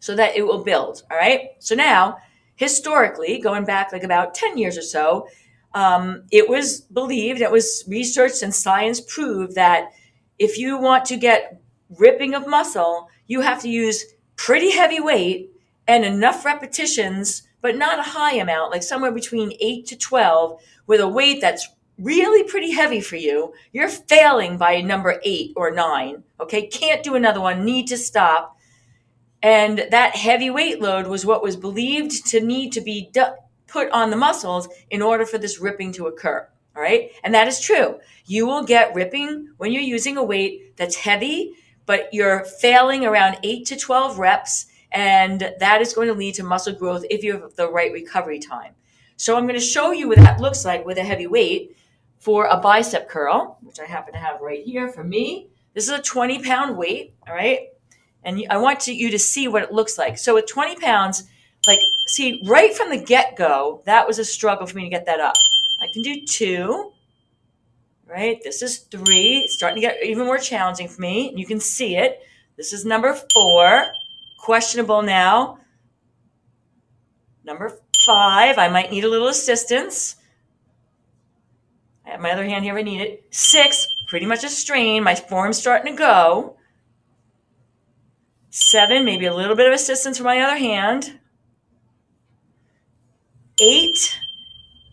so 0.00 0.16
that 0.16 0.36
it 0.36 0.42
will 0.42 0.64
build. 0.64 1.02
All 1.10 1.16
right. 1.16 1.50
So 1.60 1.74
now, 1.74 2.18
historically, 2.56 3.38
going 3.38 3.64
back 3.64 3.92
like 3.92 4.02
about 4.02 4.34
10 4.34 4.58
years 4.58 4.76
or 4.76 4.82
so, 4.82 5.28
um, 5.74 6.24
it 6.30 6.48
was 6.48 6.80
believed, 6.82 7.40
it 7.40 7.50
was 7.50 7.84
researched 7.88 8.42
and 8.42 8.54
science 8.54 9.00
proved 9.00 9.54
that 9.54 9.92
if 10.38 10.58
you 10.58 10.78
want 10.78 11.04
to 11.06 11.16
get 11.16 11.60
ripping 11.98 12.34
of 12.34 12.46
muscle, 12.46 13.08
you 13.26 13.40
have 13.40 13.60
to 13.62 13.68
use 13.68 14.04
pretty 14.36 14.70
heavy 14.70 15.00
weight 15.00 15.50
and 15.86 16.04
enough 16.04 16.44
repetitions, 16.44 17.42
but 17.60 17.76
not 17.76 17.98
a 17.98 18.02
high 18.02 18.34
amount, 18.34 18.70
like 18.70 18.82
somewhere 18.82 19.12
between 19.12 19.56
8 19.60 19.86
to 19.86 19.96
12, 19.96 20.60
with 20.86 21.00
a 21.00 21.08
weight 21.08 21.40
that's 21.40 21.68
really 21.98 22.42
pretty 22.44 22.72
heavy 22.72 23.00
for 23.00 23.16
you. 23.16 23.52
You're 23.72 23.88
failing 23.88 24.58
by 24.58 24.80
number 24.80 25.20
8 25.22 25.52
or 25.56 25.70
9, 25.70 26.22
okay? 26.40 26.66
Can't 26.66 27.02
do 27.02 27.14
another 27.14 27.40
one, 27.40 27.64
need 27.64 27.86
to 27.88 27.96
stop. 27.96 28.56
And 29.42 29.86
that 29.90 30.16
heavy 30.16 30.50
weight 30.50 30.80
load 30.80 31.06
was 31.06 31.26
what 31.26 31.42
was 31.42 31.56
believed 31.56 32.26
to 32.28 32.40
need 32.40 32.72
to 32.72 32.80
be 32.80 33.08
done 33.12 33.34
put 33.72 33.90
on 33.90 34.10
the 34.10 34.16
muscles 34.16 34.68
in 34.90 35.02
order 35.02 35.24
for 35.24 35.38
this 35.38 35.58
ripping 35.58 35.92
to 35.92 36.06
occur. 36.06 36.46
All 36.76 36.82
right. 36.82 37.10
And 37.24 37.34
that 37.34 37.48
is 37.48 37.60
true. 37.60 37.98
You 38.26 38.46
will 38.46 38.64
get 38.64 38.94
ripping 38.94 39.48
when 39.56 39.72
you're 39.72 39.82
using 39.82 40.16
a 40.16 40.22
weight 40.22 40.76
that's 40.76 40.96
heavy, 40.96 41.52
but 41.86 42.08
you're 42.12 42.44
failing 42.44 43.04
around 43.04 43.38
eight 43.42 43.66
to 43.66 43.76
12 43.76 44.18
reps. 44.18 44.66
And 44.90 45.52
that 45.58 45.80
is 45.80 45.92
going 45.92 46.08
to 46.08 46.14
lead 46.14 46.34
to 46.36 46.44
muscle 46.44 46.74
growth 46.74 47.04
if 47.10 47.24
you 47.24 47.32
have 47.32 47.54
the 47.56 47.70
right 47.70 47.92
recovery 47.92 48.38
time. 48.38 48.74
So 49.16 49.36
I'm 49.36 49.44
going 49.46 49.58
to 49.58 49.64
show 49.64 49.92
you 49.92 50.08
what 50.08 50.18
that 50.18 50.40
looks 50.40 50.64
like 50.64 50.84
with 50.84 50.98
a 50.98 51.04
heavy 51.04 51.26
weight 51.26 51.76
for 52.18 52.46
a 52.46 52.56
bicep 52.56 53.08
curl, 53.08 53.58
which 53.62 53.80
I 53.80 53.84
happen 53.84 54.12
to 54.14 54.18
have 54.18 54.40
right 54.40 54.62
here 54.62 54.88
for 54.88 55.04
me. 55.04 55.48
This 55.74 55.84
is 55.84 55.90
a 55.90 56.02
20 56.02 56.42
pound 56.42 56.76
weight, 56.76 57.14
all 57.26 57.34
right? 57.34 57.68
And 58.24 58.44
I 58.50 58.58
want 58.58 58.86
you 58.86 59.10
to 59.10 59.18
see 59.18 59.48
what 59.48 59.62
it 59.62 59.72
looks 59.72 59.98
like. 59.98 60.18
So 60.18 60.34
with 60.34 60.46
20 60.46 60.76
pounds, 60.76 61.24
like, 61.66 61.78
see, 62.12 62.42
right 62.44 62.74
from 62.74 62.90
the 62.90 62.98
get 62.98 63.36
go, 63.36 63.82
that 63.86 64.06
was 64.06 64.18
a 64.18 64.24
struggle 64.24 64.66
for 64.66 64.76
me 64.76 64.84
to 64.84 64.90
get 64.90 65.06
that 65.06 65.18
up. 65.18 65.34
I 65.80 65.88
can 65.92 66.02
do 66.02 66.24
two, 66.26 66.92
right? 68.06 68.38
This 68.44 68.60
is 68.60 68.78
three, 68.78 69.38
it's 69.38 69.54
starting 69.54 69.80
to 69.80 69.88
get 69.88 70.04
even 70.04 70.26
more 70.26 70.38
challenging 70.38 70.88
for 70.88 71.00
me. 71.00 71.32
You 71.34 71.46
can 71.46 71.58
see 71.58 71.96
it. 71.96 72.20
This 72.56 72.74
is 72.74 72.84
number 72.84 73.18
four, 73.32 73.92
questionable 74.38 75.02
now. 75.02 75.58
Number 77.44 77.78
five, 78.04 78.58
I 78.58 78.68
might 78.68 78.90
need 78.90 79.04
a 79.04 79.08
little 79.08 79.28
assistance. 79.28 80.16
I 82.04 82.10
have 82.10 82.20
my 82.20 82.30
other 82.30 82.44
hand 82.44 82.64
here 82.64 82.76
if 82.76 82.80
I 82.80 82.82
need 82.82 83.00
it. 83.00 83.24
Six, 83.30 83.86
pretty 84.06 84.26
much 84.26 84.44
a 84.44 84.48
strain. 84.48 85.02
My 85.02 85.14
form's 85.14 85.58
starting 85.58 85.94
to 85.94 85.98
go. 85.98 86.56
Seven, 88.50 89.06
maybe 89.06 89.24
a 89.24 89.34
little 89.34 89.56
bit 89.56 89.66
of 89.66 89.72
assistance 89.72 90.18
from 90.18 90.26
my 90.26 90.40
other 90.40 90.58
hand. 90.58 91.18
Eight, 93.64 94.18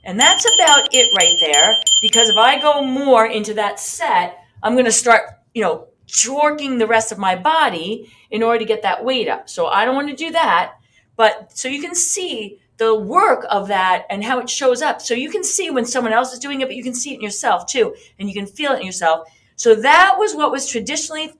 and 0.04 0.20
that's 0.20 0.46
about 0.46 0.94
it 0.94 1.12
right 1.18 1.36
there. 1.40 1.76
Because 2.04 2.30
if 2.30 2.38
I 2.38 2.62
go 2.62 2.84
more 2.84 3.26
into 3.26 3.56
that 3.56 3.80
set, 3.80 4.38
I'm 4.62 4.74
going 4.74 4.86
to 4.86 4.92
start, 4.92 5.24
you 5.56 5.64
know, 5.64 5.88
jorking 6.08 6.78
the 6.78 6.86
rest 6.86 7.12
of 7.12 7.18
my 7.18 7.36
body 7.36 8.12
in 8.30 8.44
order 8.44 8.60
to 8.60 8.66
get 8.66 8.84
that 8.84 9.04
weight 9.04 9.28
up. 9.28 9.50
So 9.50 9.66
I 9.66 9.86
don't 9.86 9.96
want 9.96 10.10
to 10.10 10.16
do 10.16 10.32
that. 10.34 10.74
But 11.16 11.58
so 11.58 11.68
you 11.68 11.82
can 11.82 11.96
see 11.96 12.60
the 12.78 12.96
work 12.96 13.44
of 13.50 13.70
that 13.70 14.06
and 14.12 14.24
how 14.24 14.38
it 14.38 14.52
shows 14.52 14.84
up. 14.84 15.02
So 15.02 15.16
you 15.16 15.32
can 15.32 15.44
see 15.44 15.72
when 15.72 15.86
someone 15.86 16.14
else 16.14 16.32
is 16.32 16.38
doing 16.38 16.62
it, 16.62 16.68
but 16.68 16.76
you 16.76 16.84
can 16.84 16.94
see 16.94 17.14
it 17.14 17.16
in 17.16 17.22
yourself 17.22 17.66
too, 17.66 17.96
and 18.20 18.30
you 18.30 18.36
can 18.36 18.46
feel 18.46 18.74
it 18.74 18.82
in 18.82 18.86
yourself. 18.86 19.28
So 19.56 19.74
that 19.74 20.16
was 20.20 20.36
what 20.36 20.52
was 20.52 20.70
traditionally 20.70 21.34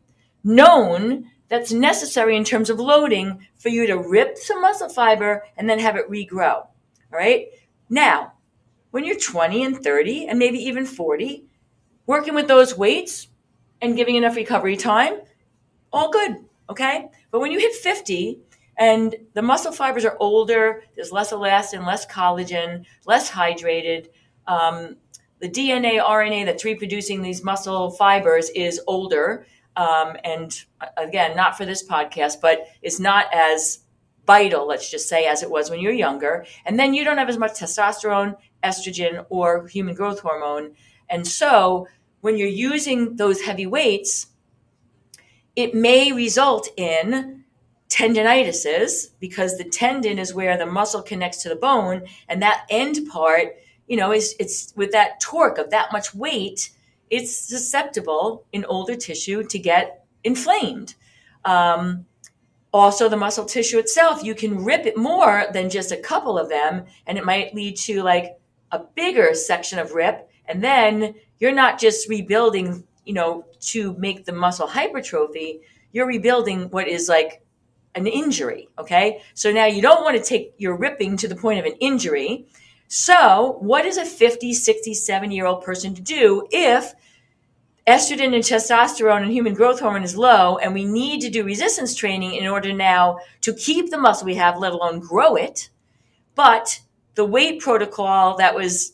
known 0.44 1.30
that's 1.48 1.72
necessary 1.72 2.36
in 2.36 2.44
terms 2.44 2.72
of 2.72 2.80
loading 2.80 3.48
for 3.60 3.70
you 3.70 3.86
to 3.86 3.98
rip 3.98 4.38
some 4.38 4.62
muscle 4.62 4.90
fiber 4.90 5.44
and 5.56 5.70
then 5.70 5.78
have 5.78 5.96
it 5.96 6.10
regrow. 6.10 6.66
All 7.12 7.20
right. 7.20 7.48
Now, 7.90 8.34
when 8.92 9.04
you're 9.04 9.20
20 9.20 9.64
and 9.64 9.84
30 9.84 10.28
and 10.28 10.40
maybe 10.40 10.60
even 10.60 10.86
40, 10.86 11.46
working 12.06 12.36
with 12.36 12.48
those 12.48 12.78
weights 12.78 13.28
and 13.82 13.96
giving 13.96 14.16
enough 14.16 14.36
recovery 14.36 14.78
time, 14.78 15.22
all 15.92 16.12
good. 16.12 16.46
Okay. 16.70 17.10
But 17.32 17.40
when 17.40 17.52
you 17.52 17.60
hit 17.60 17.74
50, 17.74 18.40
and 18.80 19.14
the 19.34 19.42
muscle 19.42 19.74
fibers 19.74 20.06
are 20.06 20.16
older, 20.22 20.84
there's 20.96 21.12
less 21.12 21.34
elastin, 21.34 21.86
less 21.86 22.06
collagen, 22.06 22.86
less 23.06 23.30
hydrated. 23.30 24.08
Um, 24.48 24.96
the 25.40 25.50
DNA, 25.50 26.02
RNA 26.02 26.46
that's 26.46 26.64
reproducing 26.64 27.22
these 27.22 27.44
muscle 27.44 27.92
fibers 27.92 28.50
is 28.52 28.80
older. 28.88 29.46
Um, 29.76 30.16
and 30.24 30.64
again, 30.96 31.36
not 31.36 31.58
for 31.58 31.66
this 31.66 31.86
podcast, 31.86 32.40
but 32.42 32.68
it's 32.82 33.02
not 33.02 33.26
as 33.34 33.80
vital, 34.30 34.68
let's 34.68 34.92
just 34.92 35.10
say, 35.10 35.26
as 35.26 35.42
it 35.42 35.50
was 35.50 35.72
when 35.72 35.80
you're 35.80 35.92
younger. 35.92 36.46
And 36.64 36.78
then 36.78 36.94
you 36.94 37.04
don't 37.04 37.18
have 37.18 37.30
as 37.30 37.40
much 37.40 37.54
testosterone, 37.54 38.36
estrogen, 38.64 39.26
or 39.30 39.66
human 39.66 39.96
growth 39.96 40.20
hormone. 40.20 40.76
And 41.10 41.28
so 41.28 41.88
when 42.22 42.38
you're 42.38 42.48
using 42.72 43.16
those 43.16 43.42
heavy 43.42 43.66
weights, 43.66 44.28
it 45.56 45.74
may 45.74 46.12
result 46.12 46.70
in 46.78 47.44
tendinitis 47.90 49.08
because 49.20 49.58
the 49.58 49.64
tendon 49.64 50.20
is 50.20 50.32
where 50.32 50.58
the 50.60 50.72
muscle 50.80 51.02
connects 51.02 51.42
to 51.42 51.50
the 51.50 51.56
bone 51.56 52.04
and 52.28 52.40
that 52.44 52.68
end 52.70 53.00
part 53.10 53.48
you 53.88 53.98
know 53.98 54.12
is 54.12 54.36
it's 54.40 54.72
with 54.76 54.92
that 54.92 55.20
torque 55.20 55.58
of 55.58 55.72
that 55.72 55.92
much 55.92 56.14
weight 56.14 56.70
it's 57.10 57.36
susceptible 57.36 58.46
in 58.52 58.64
older 58.66 58.96
tissue 58.96 59.42
to 59.44 59.58
get 59.58 60.06
inflamed 60.24 60.94
um, 61.46 62.06
also 62.72 63.10
the 63.10 63.18
muscle 63.18 63.46
tissue 63.46 63.80
itself 63.80 64.24
you 64.24 64.36
can 64.36 64.64
rip 64.64 64.86
it 64.86 64.98
more 64.98 65.46
than 65.54 65.70
just 65.70 65.92
a 65.92 65.98
couple 65.98 66.38
of 66.38 66.50
them 66.50 66.86
and 67.08 67.18
it 67.18 67.26
might 67.26 67.56
lead 67.56 67.76
to 67.76 68.04
like 68.04 68.38
a 68.72 68.80
bigger 68.80 69.34
section 69.34 69.80
of 69.80 69.94
rip 69.94 70.30
and 70.46 70.64
then 70.64 71.16
you're 71.40 71.52
not 71.52 71.80
just 71.80 72.08
rebuilding 72.10 72.84
you 73.06 73.14
know 73.14 73.46
to 73.60 73.94
make 73.98 74.26
the 74.26 74.34
muscle 74.34 74.68
hypertrophy 74.68 75.62
you're 75.92 76.08
rebuilding 76.08 76.70
what 76.70 76.88
is 76.88 77.10
like 77.10 77.42
an 77.96 78.08
injury. 78.08 78.70
Okay. 78.78 79.22
So 79.34 79.52
now 79.52 79.66
you 79.66 79.82
don't 79.82 80.04
want 80.04 80.18
to 80.18 80.24
take 80.24 80.54
your 80.58 80.76
ripping 80.76 81.18
to 81.18 81.28
the 81.28 81.36
point 81.36 81.60
of 81.60 81.66
an 81.66 81.74
injury. 81.80 82.48
So, 82.92 83.58
what 83.60 83.86
is 83.86 83.98
a 83.98 84.06
50, 84.06 84.52
60, 84.52 84.94
70 84.96 85.36
year 85.36 85.46
old 85.46 85.64
person 85.64 85.94
to 85.94 86.02
do 86.02 86.48
if 86.50 86.94
estrogen 87.90 88.34
and 88.36 88.44
testosterone 88.44 89.24
and 89.24 89.32
human 89.32 89.54
growth 89.54 89.80
hormone 89.80 90.04
is 90.04 90.16
low 90.16 90.58
and 90.58 90.74
we 90.74 90.86
need 90.86 91.22
to 91.22 91.30
do 91.30 91.44
resistance 91.44 91.96
training 91.96 92.36
in 92.36 92.48
order 92.48 92.72
now 92.72 93.20
to 93.42 93.54
keep 93.54 93.90
the 93.90 93.98
muscle 93.98 94.26
we 94.26 94.36
have, 94.36 94.58
let 94.58 94.74
alone 94.74 95.00
grow 95.00 95.36
it? 95.36 95.70
But 96.36 96.82
the 97.16 97.26
weight 97.26 97.62
protocol 97.62 98.38
that 98.38 98.56
was 98.56 98.94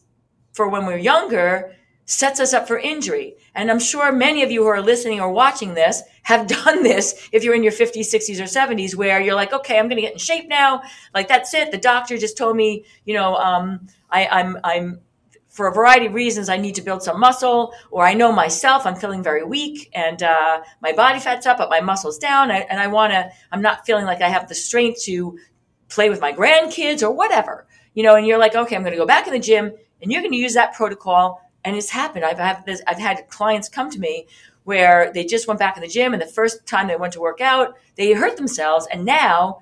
for 0.53 0.69
when 0.69 0.85
we 0.85 0.93
we're 0.93 0.99
younger 0.99 1.75
sets 2.05 2.39
us 2.39 2.53
up 2.53 2.67
for 2.67 2.77
injury. 2.77 3.35
And 3.53 3.69
I'm 3.69 3.79
sure 3.79 4.11
many 4.11 4.43
of 4.43 4.51
you 4.51 4.63
who 4.63 4.69
are 4.69 4.81
listening 4.81 5.19
or 5.19 5.31
watching 5.31 5.73
this 5.73 6.01
have 6.23 6.47
done 6.65 6.83
this 6.83 7.29
if 7.31 7.43
you're 7.43 7.55
in 7.55 7.63
your 7.63 7.71
50s, 7.71 8.13
60s, 8.13 8.39
or 8.39 8.43
70s, 8.43 8.95
where 8.95 9.19
you're 9.19 9.35
like, 9.35 9.53
okay, 9.53 9.77
I'm 9.77 9.87
going 9.87 9.97
to 9.97 10.01
get 10.01 10.13
in 10.13 10.19
shape 10.19 10.47
now. 10.47 10.81
Like, 11.13 11.27
that's 11.27 11.53
it. 11.53 11.71
The 11.71 11.77
doctor 11.77 12.17
just 12.17 12.37
told 12.37 12.55
me, 12.55 12.85
you 13.05 13.13
know, 13.13 13.35
um, 13.35 13.87
I, 14.09 14.27
I'm, 14.27 14.57
I'm, 14.63 15.01
for 15.49 15.67
a 15.67 15.73
variety 15.73 16.07
of 16.07 16.13
reasons, 16.13 16.49
I 16.49 16.57
need 16.57 16.75
to 16.75 16.81
build 16.81 17.01
some 17.01 17.19
muscle, 17.19 17.73
or 17.89 18.05
I 18.05 18.13
know 18.13 18.31
myself, 18.31 18.85
I'm 18.85 18.95
feeling 18.95 19.23
very 19.23 19.43
weak 19.43 19.89
and 19.93 20.21
uh, 20.21 20.61
my 20.81 20.91
body 20.91 21.19
fat's 21.19 21.45
up, 21.45 21.57
but 21.57 21.69
my 21.69 21.79
muscle's 21.79 22.17
down. 22.17 22.51
And 22.51 22.79
I 22.79 22.87
want 22.87 23.13
to, 23.13 23.31
I'm 23.51 23.61
not 23.61 23.85
feeling 23.85 24.05
like 24.05 24.21
I 24.21 24.27
have 24.27 24.49
the 24.49 24.55
strength 24.55 25.03
to 25.03 25.39
play 25.87 26.09
with 26.09 26.19
my 26.19 26.33
grandkids 26.33 27.03
or 27.03 27.11
whatever, 27.11 27.67
you 27.93 28.03
know, 28.03 28.15
and 28.15 28.27
you're 28.27 28.37
like, 28.37 28.55
okay, 28.55 28.75
I'm 28.75 28.81
going 28.81 28.91
to 28.91 28.97
go 28.97 29.05
back 29.05 29.27
in 29.27 29.33
the 29.33 29.39
gym 29.39 29.71
and 30.01 30.11
you're 30.11 30.21
going 30.21 30.33
to 30.33 30.37
use 30.37 30.55
that 30.55 30.73
protocol 30.73 31.41
and 31.63 31.75
it's 31.75 31.89
happened. 31.89 32.23
I've 32.23 32.65
this, 32.65 32.81
I've 32.87 32.99
had 32.99 33.27
clients 33.29 33.69
come 33.69 33.89
to 33.91 33.99
me 33.99 34.27
where 34.65 35.11
they 35.13 35.23
just 35.25 35.47
went 35.47 35.59
back 35.59 35.77
in 35.77 35.81
the 35.81 35.87
gym, 35.87 36.13
and 36.13 36.21
the 36.21 36.27
first 36.27 36.65
time 36.65 36.87
they 36.87 36.95
went 36.95 37.13
to 37.13 37.19
work 37.19 37.39
out, 37.39 37.77
they 37.95 38.13
hurt 38.13 38.35
themselves, 38.35 38.87
and 38.91 39.05
now 39.05 39.61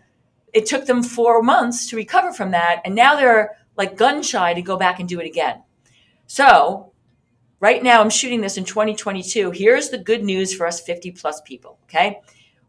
it 0.54 0.66
took 0.66 0.86
them 0.86 1.04
four 1.04 1.44
months 1.44 1.90
to 1.90 1.98
recover 1.98 2.32
from 2.32 2.52
that, 2.52 2.82
and 2.86 2.96
now 2.96 3.16
they're 3.16 3.58
like 3.76 3.98
gun 3.98 4.24
shy 4.24 4.54
to 4.54 4.62
go 4.62 4.78
back 4.78 5.00
and 5.00 5.10
do 5.10 5.20
it 5.20 5.26
again. 5.26 5.62
So 6.34 6.92
right 7.60 7.84
now 7.84 8.02
I'm 8.02 8.10
shooting 8.10 8.42
this 8.42 8.58
in 8.58 8.66
2022. 8.66 9.52
Here's 9.52 9.90
the 9.90 10.00
good 10.00 10.24
news 10.24 10.52
for 10.52 10.66
us 10.66 10.82
50 10.82 11.12
plus 11.12 11.40
people. 11.42 11.78
Okay. 11.84 12.22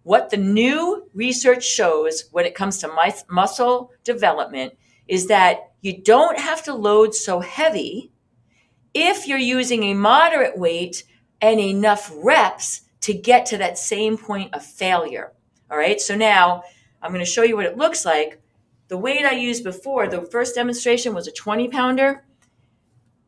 What 0.02 0.28
the 0.28 0.37
new 0.37 1.09
research 1.14 1.64
shows 1.64 2.25
when 2.30 2.44
it 2.44 2.54
comes 2.54 2.76
to 2.80 3.14
muscle 3.30 3.90
development 4.04 4.75
is 5.09 5.28
that 5.28 5.73
you 5.80 5.97
don't 5.97 6.38
have 6.38 6.62
to 6.64 6.75
load 6.75 7.14
so 7.14 7.40
heavy 7.40 8.12
if 8.92 9.26
you're 9.26 9.38
using 9.38 9.85
a 9.85 9.94
moderate 9.94 10.59
weight 10.59 11.04
and 11.40 11.59
enough 11.59 12.12
reps 12.16 12.83
to 13.00 13.14
get 13.14 13.47
to 13.47 13.56
that 13.56 13.78
same 13.78 14.18
point 14.18 14.52
of 14.52 14.62
failure. 14.62 15.33
All 15.71 15.78
right. 15.78 16.02
So 16.02 16.14
now 16.14 16.64
I'm 17.00 17.12
going 17.12 17.25
to 17.25 17.30
show 17.30 17.44
you 17.44 17.56
what 17.56 17.64
it 17.64 17.78
looks 17.78 18.04
like. 18.04 18.42
The 18.88 18.99
weight 18.99 19.25
I 19.25 19.33
used 19.33 19.64
before, 19.64 20.06
the 20.06 20.21
first 20.21 20.54
demonstration 20.54 21.14
was 21.14 21.26
a 21.28 21.33
20 21.33 21.68
pounder. 21.68 22.24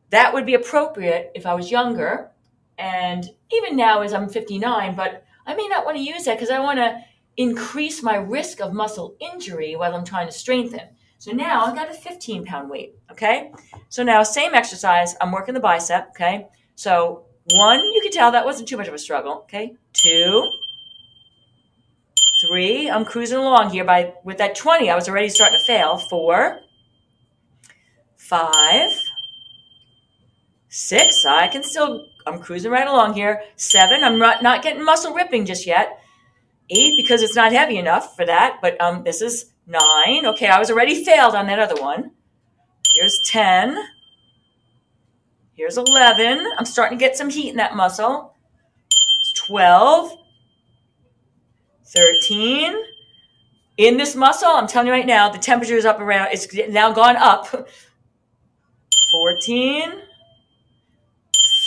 That 0.09 0.33
would 0.33 0.45
be 0.45 0.53
appropriate 0.53 1.31
if 1.35 1.45
I 1.45 1.53
was 1.53 1.71
younger. 1.71 2.31
And 2.77 3.25
even 3.51 3.75
now, 3.75 4.01
as 4.01 4.13
I'm 4.13 4.29
59, 4.29 4.95
but 4.95 5.23
I 5.45 5.55
may 5.55 5.67
not 5.67 5.85
want 5.85 5.97
to 5.97 6.03
use 6.03 6.25
that 6.25 6.35
because 6.35 6.49
I 6.49 6.59
want 6.59 6.79
to 6.79 7.01
increase 7.37 8.01
my 8.01 8.15
risk 8.15 8.61
of 8.61 8.73
muscle 8.73 9.15
injury 9.19 9.75
while 9.75 9.95
I'm 9.95 10.05
trying 10.05 10.27
to 10.27 10.33
strengthen. 10.33 10.81
So 11.19 11.31
now 11.31 11.65
I've 11.65 11.75
got 11.75 11.89
a 11.89 11.93
15 11.93 12.45
pound 12.45 12.69
weight. 12.69 12.95
Okay. 13.11 13.51
So 13.89 14.03
now 14.03 14.23
same 14.23 14.53
exercise. 14.53 15.15
I'm 15.19 15.31
working 15.31 15.53
the 15.53 15.59
bicep. 15.59 16.09
Okay. 16.09 16.47
So 16.75 17.25
one, 17.51 17.79
you 17.79 18.01
can 18.01 18.11
tell 18.11 18.31
that 18.31 18.45
wasn't 18.45 18.67
too 18.67 18.77
much 18.77 18.87
of 18.87 18.93
a 18.93 18.99
struggle. 18.99 19.33
Okay. 19.43 19.73
Two, 19.93 20.51
three. 22.41 22.89
I'm 22.89 23.05
cruising 23.05 23.37
along 23.37 23.71
here 23.71 23.83
by 23.83 24.13
with 24.23 24.37
that 24.39 24.55
20. 24.55 24.89
I 24.89 24.95
was 24.95 25.09
already 25.09 25.29
starting 25.29 25.57
to 25.57 25.65
fail. 25.65 25.97
Four, 25.97 26.59
five, 28.17 28.91
six. 30.77 31.25
I 31.25 31.47
can 31.47 31.63
still, 31.63 32.07
I'm 32.25 32.39
cruising 32.39 32.71
right 32.71 32.87
along 32.87 33.13
here. 33.13 33.41
Seven. 33.55 34.03
I'm 34.03 34.19
not, 34.19 34.43
not 34.43 34.61
getting 34.61 34.85
muscle 34.85 35.13
ripping 35.13 35.45
just 35.45 35.65
yet. 35.65 35.99
Eight, 36.69 36.95
because 36.97 37.23
it's 37.23 37.35
not 37.35 37.51
heavy 37.51 37.77
enough 37.77 38.15
for 38.15 38.25
that. 38.25 38.59
But 38.61 38.79
um, 38.79 39.03
this 39.03 39.21
is 39.21 39.51
nine. 39.65 40.25
Okay, 40.25 40.47
I 40.47 40.59
was 40.59 40.69
already 40.69 41.03
failed 41.03 41.33
on 41.33 41.47
that 41.47 41.59
other 41.59 41.81
one. 41.81 42.11
Here's 42.93 43.19
10. 43.25 43.77
Here's 45.53 45.77
11. 45.77 46.45
I'm 46.57 46.65
starting 46.65 46.97
to 46.97 47.03
get 47.03 47.17
some 47.17 47.29
heat 47.29 47.49
in 47.49 47.57
that 47.57 47.75
muscle. 47.75 48.35
12. 49.35 50.17
13. 51.85 52.75
In 53.77 53.97
this 53.97 54.15
muscle, 54.15 54.49
I'm 54.49 54.67
telling 54.67 54.87
you 54.87 54.93
right 54.93 55.05
now, 55.05 55.29
the 55.29 55.37
temperature 55.37 55.75
is 55.75 55.85
up 55.85 55.99
around, 55.99 56.29
it's 56.31 56.53
now 56.69 56.91
gone 56.91 57.15
up. 57.15 57.47
14, 59.11 59.93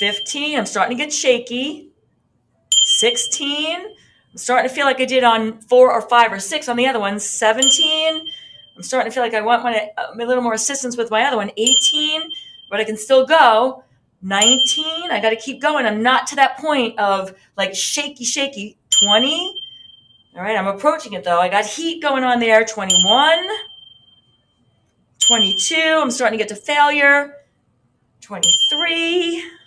15. 0.00 0.58
I'm 0.58 0.64
starting 0.64 0.96
to 0.96 1.04
get 1.04 1.12
shaky. 1.12 1.90
16. 2.70 3.76
I'm 4.30 4.36
starting 4.36 4.66
to 4.66 4.74
feel 4.74 4.86
like 4.86 4.98
I 4.98 5.04
did 5.04 5.24
on 5.24 5.60
four 5.60 5.92
or 5.92 6.00
five 6.00 6.32
or 6.32 6.40
six 6.40 6.70
on 6.70 6.76
the 6.76 6.86
other 6.86 6.98
one. 6.98 7.20
17. 7.20 8.26
I'm 8.74 8.82
starting 8.82 9.10
to 9.10 9.14
feel 9.14 9.22
like 9.22 9.34
I 9.34 9.42
want 9.42 9.62
my, 9.62 9.90
a 9.98 10.16
little 10.16 10.42
more 10.42 10.54
assistance 10.54 10.96
with 10.96 11.10
my 11.10 11.24
other 11.24 11.36
one. 11.36 11.50
18, 11.54 12.22
but 12.70 12.80
I 12.80 12.84
can 12.84 12.96
still 12.96 13.26
go. 13.26 13.84
19, 14.22 15.10
I 15.10 15.20
got 15.20 15.30
to 15.30 15.36
keep 15.36 15.60
going. 15.60 15.84
I'm 15.84 16.02
not 16.02 16.26
to 16.28 16.36
that 16.36 16.56
point 16.56 16.98
of 16.98 17.34
like 17.58 17.74
shaky, 17.74 18.24
shaky. 18.24 18.78
20. 19.06 19.54
All 20.34 20.42
right, 20.42 20.56
I'm 20.56 20.66
approaching 20.66 21.12
it 21.12 21.24
though. 21.24 21.40
I 21.40 21.50
got 21.50 21.66
heat 21.66 22.00
going 22.00 22.24
on 22.24 22.40
there. 22.40 22.64
21. 22.64 23.38
22. 25.18 25.74
I'm 25.76 26.10
starting 26.10 26.38
to 26.38 26.42
get 26.42 26.48
to 26.54 26.56
failure. 26.56 27.34
23. 28.22 29.59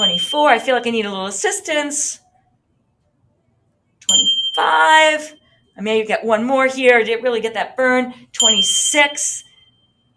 24. 0.00 0.48
I 0.48 0.58
feel 0.58 0.74
like 0.74 0.86
I 0.86 0.90
need 0.90 1.04
a 1.04 1.10
little 1.10 1.26
assistance. 1.26 2.20
25. 4.08 5.34
I 5.76 5.80
may 5.82 6.06
get 6.06 6.24
one 6.24 6.42
more 6.42 6.66
here. 6.66 6.96
I 6.96 7.02
didn't 7.02 7.22
really 7.22 7.42
get 7.42 7.52
that 7.52 7.76
burn. 7.76 8.14
26. 8.32 9.44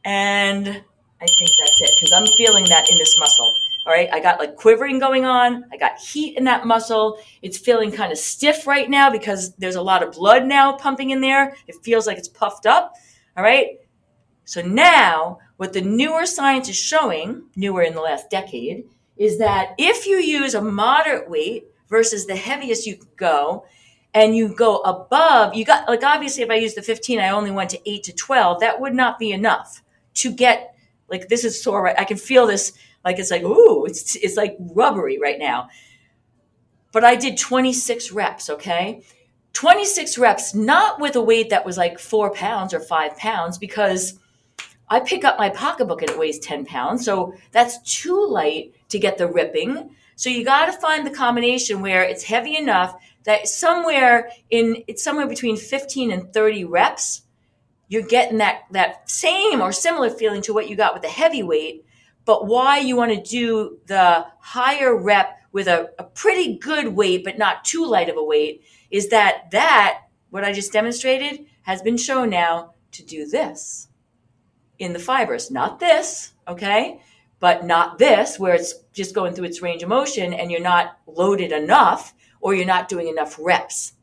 And 0.06 0.68
I 0.70 1.26
think 1.26 1.50
that's 1.60 1.82
it 1.82 1.90
because 2.00 2.14
I'm 2.14 2.26
feeling 2.38 2.64
that 2.70 2.90
in 2.90 2.98
this 2.98 3.20
muscle. 3.20 3.54
All 3.86 3.92
right. 3.92 4.08
I 4.14 4.22
got 4.22 4.40
like 4.40 4.56
quivering 4.56 5.00
going 5.00 5.26
on. 5.26 5.66
I 5.70 5.76
got 5.76 6.00
heat 6.00 6.38
in 6.38 6.46
that 6.46 6.66
muscle. 6.66 7.20
It's 7.42 7.58
feeling 7.58 7.92
kind 7.92 8.14
of 8.14 8.18
stiff 8.18 8.66
right 8.66 8.90
now 8.90 9.12
because 9.12 9.54
there's 9.56 9.76
a 9.76 9.82
lot 9.82 10.02
of 10.02 10.14
blood 10.14 10.46
now 10.46 10.78
pumping 10.78 11.10
in 11.10 11.20
there. 11.20 11.58
It 11.68 11.76
feels 11.84 12.08
like 12.08 12.18
it's 12.18 12.30
puffed 12.30 12.66
up. 12.66 12.94
All 13.36 13.44
right. 13.44 13.80
So 14.46 14.62
now 14.62 15.40
what 15.58 15.74
the 15.74 15.82
newer 15.82 16.26
science 16.26 16.70
is 16.70 16.78
showing, 16.78 17.50
newer 17.58 17.82
in 17.82 17.96
the 17.96 18.02
last 18.02 18.30
decade, 18.30 18.86
is 19.18 19.38
that 19.38 19.76
if 19.78 20.08
you 20.08 20.18
use 20.18 20.54
a 20.56 20.62
moderate 20.62 21.30
weight 21.30 21.68
versus 21.88 22.26
the 22.26 22.36
heaviest 22.36 22.88
you 22.88 22.98
go, 23.16 23.66
and 24.14 24.36
you 24.36 24.54
go 24.54 24.78
above, 24.80 25.56
you 25.56 25.66
got 25.66 25.88
like 25.88 26.04
obviously 26.04 26.44
if 26.44 26.50
I 26.50 26.56
use 26.56 26.76
the 26.76 26.82
15, 26.82 27.20
I 27.20 27.30
only 27.30 27.52
went 27.52 27.72
to 27.72 27.90
8 27.90 28.04
to 28.04 28.14
12, 28.14 28.60
that 28.60 28.80
would 28.80 28.94
not 28.94 29.18
be 29.18 29.32
enough 29.32 29.82
to 30.16 30.32
get 30.32 30.76
like 31.10 31.28
this 31.28 31.44
is 31.44 31.62
sore 31.62 31.84
right. 31.84 32.00
I 32.00 32.06
can 32.06 32.18
feel 32.18 32.48
this 32.48 32.74
like 33.04 33.20
it's 33.20 33.32
like, 33.32 33.44
ooh, 33.44 33.86
it's 33.86 34.16
it's 34.16 34.38
like 34.38 34.56
rubbery 34.60 35.20
right 35.20 35.40
now. 35.40 35.70
But 36.92 37.04
I 37.04 37.16
did 37.16 37.38
26 37.38 38.12
reps, 38.12 38.50
okay? 38.52 39.02
26 39.54 40.18
reps, 40.18 40.54
not 40.54 41.00
with 41.00 41.16
a 41.16 41.22
weight 41.22 41.50
that 41.50 41.66
was 41.66 41.78
like 41.78 41.98
four 42.00 42.32
pounds 42.32 42.74
or 42.74 42.80
five 42.80 43.18
pounds, 43.18 43.58
because 43.58 44.20
I 44.90 45.00
pick 45.00 45.24
up 45.26 45.40
my 45.40 45.50
pocketbook 45.50 46.02
and 46.02 46.12
it 46.12 46.20
weighs 46.20 46.38
10 46.40 46.66
pounds. 46.66 47.04
So 47.04 47.34
that's 47.52 47.80
too 47.82 48.28
light 48.28 48.74
to 48.94 49.00
get 49.00 49.18
the 49.18 49.28
ripping. 49.28 49.90
So 50.16 50.30
you 50.30 50.46
got 50.46 50.68
to 50.68 50.74
find 50.74 51.06
the 51.06 51.12
combination 51.12 51.82
where 51.82 52.04
it's 52.04 52.24
heavy 52.24 52.56
enough 52.56 52.96
that 53.26 53.48
somewhere 53.48 54.30
in 54.50 54.84
it's 54.88 55.04
somewhere 55.04 55.28
between 55.28 55.58
15 55.58 56.12
and 56.12 56.32
30 56.32 56.66
reps, 56.66 57.24
you're 57.88 58.04
getting 58.04 58.38
that 58.38 58.62
that 58.72 59.10
same 59.10 59.62
or 59.62 59.72
similar 59.72 60.10
feeling 60.10 60.42
to 60.44 60.54
what 60.54 60.70
you 60.70 60.76
got 60.76 60.94
with 60.94 61.02
the 61.02 61.10
heavyweight. 61.10 61.86
But 62.26 62.48
why 62.48 62.78
you 62.78 62.96
want 62.96 63.12
to 63.12 63.22
do 63.22 63.80
the 63.88 64.26
higher 64.40 64.96
rep 64.96 65.40
with 65.52 65.68
a, 65.68 65.92
a 66.00 66.04
pretty 66.04 66.58
good 66.58 66.90
weight, 66.90 67.24
but 67.24 67.38
not 67.38 67.66
too 67.66 67.86
light 67.86 68.10
of 68.10 68.16
a 68.16 68.24
weight, 68.24 68.64
is 68.92 69.10
that 69.10 69.52
that, 69.52 70.04
what 70.30 70.46
I 70.46 70.54
just 70.54 70.72
demonstrated, 70.72 71.46
has 71.64 71.82
been 71.82 71.98
shown 71.98 72.30
now 72.30 72.76
to 72.92 73.04
do 73.04 73.28
this 73.28 73.90
in 74.80 74.94
the 74.94 75.00
fibers. 75.00 75.52
Not 75.52 75.80
this, 75.80 76.34
okay? 76.48 77.02
But 77.44 77.66
not 77.66 77.98
this, 77.98 78.40
where 78.40 78.54
it's 78.54 78.74
just 78.94 79.14
going 79.14 79.34
through 79.34 79.48
its 79.48 79.62
range 79.62 79.84
of 79.84 79.90
motion 79.90 80.34
and 80.34 80.50
you're 80.50 80.62
not 80.62 80.98
loaded 81.06 81.52
enough 81.52 82.14
or 82.40 82.56
you're 82.56 82.66
not 82.66 82.88
doing 82.88 83.10
enough 83.10 83.36
reps. 83.38 83.96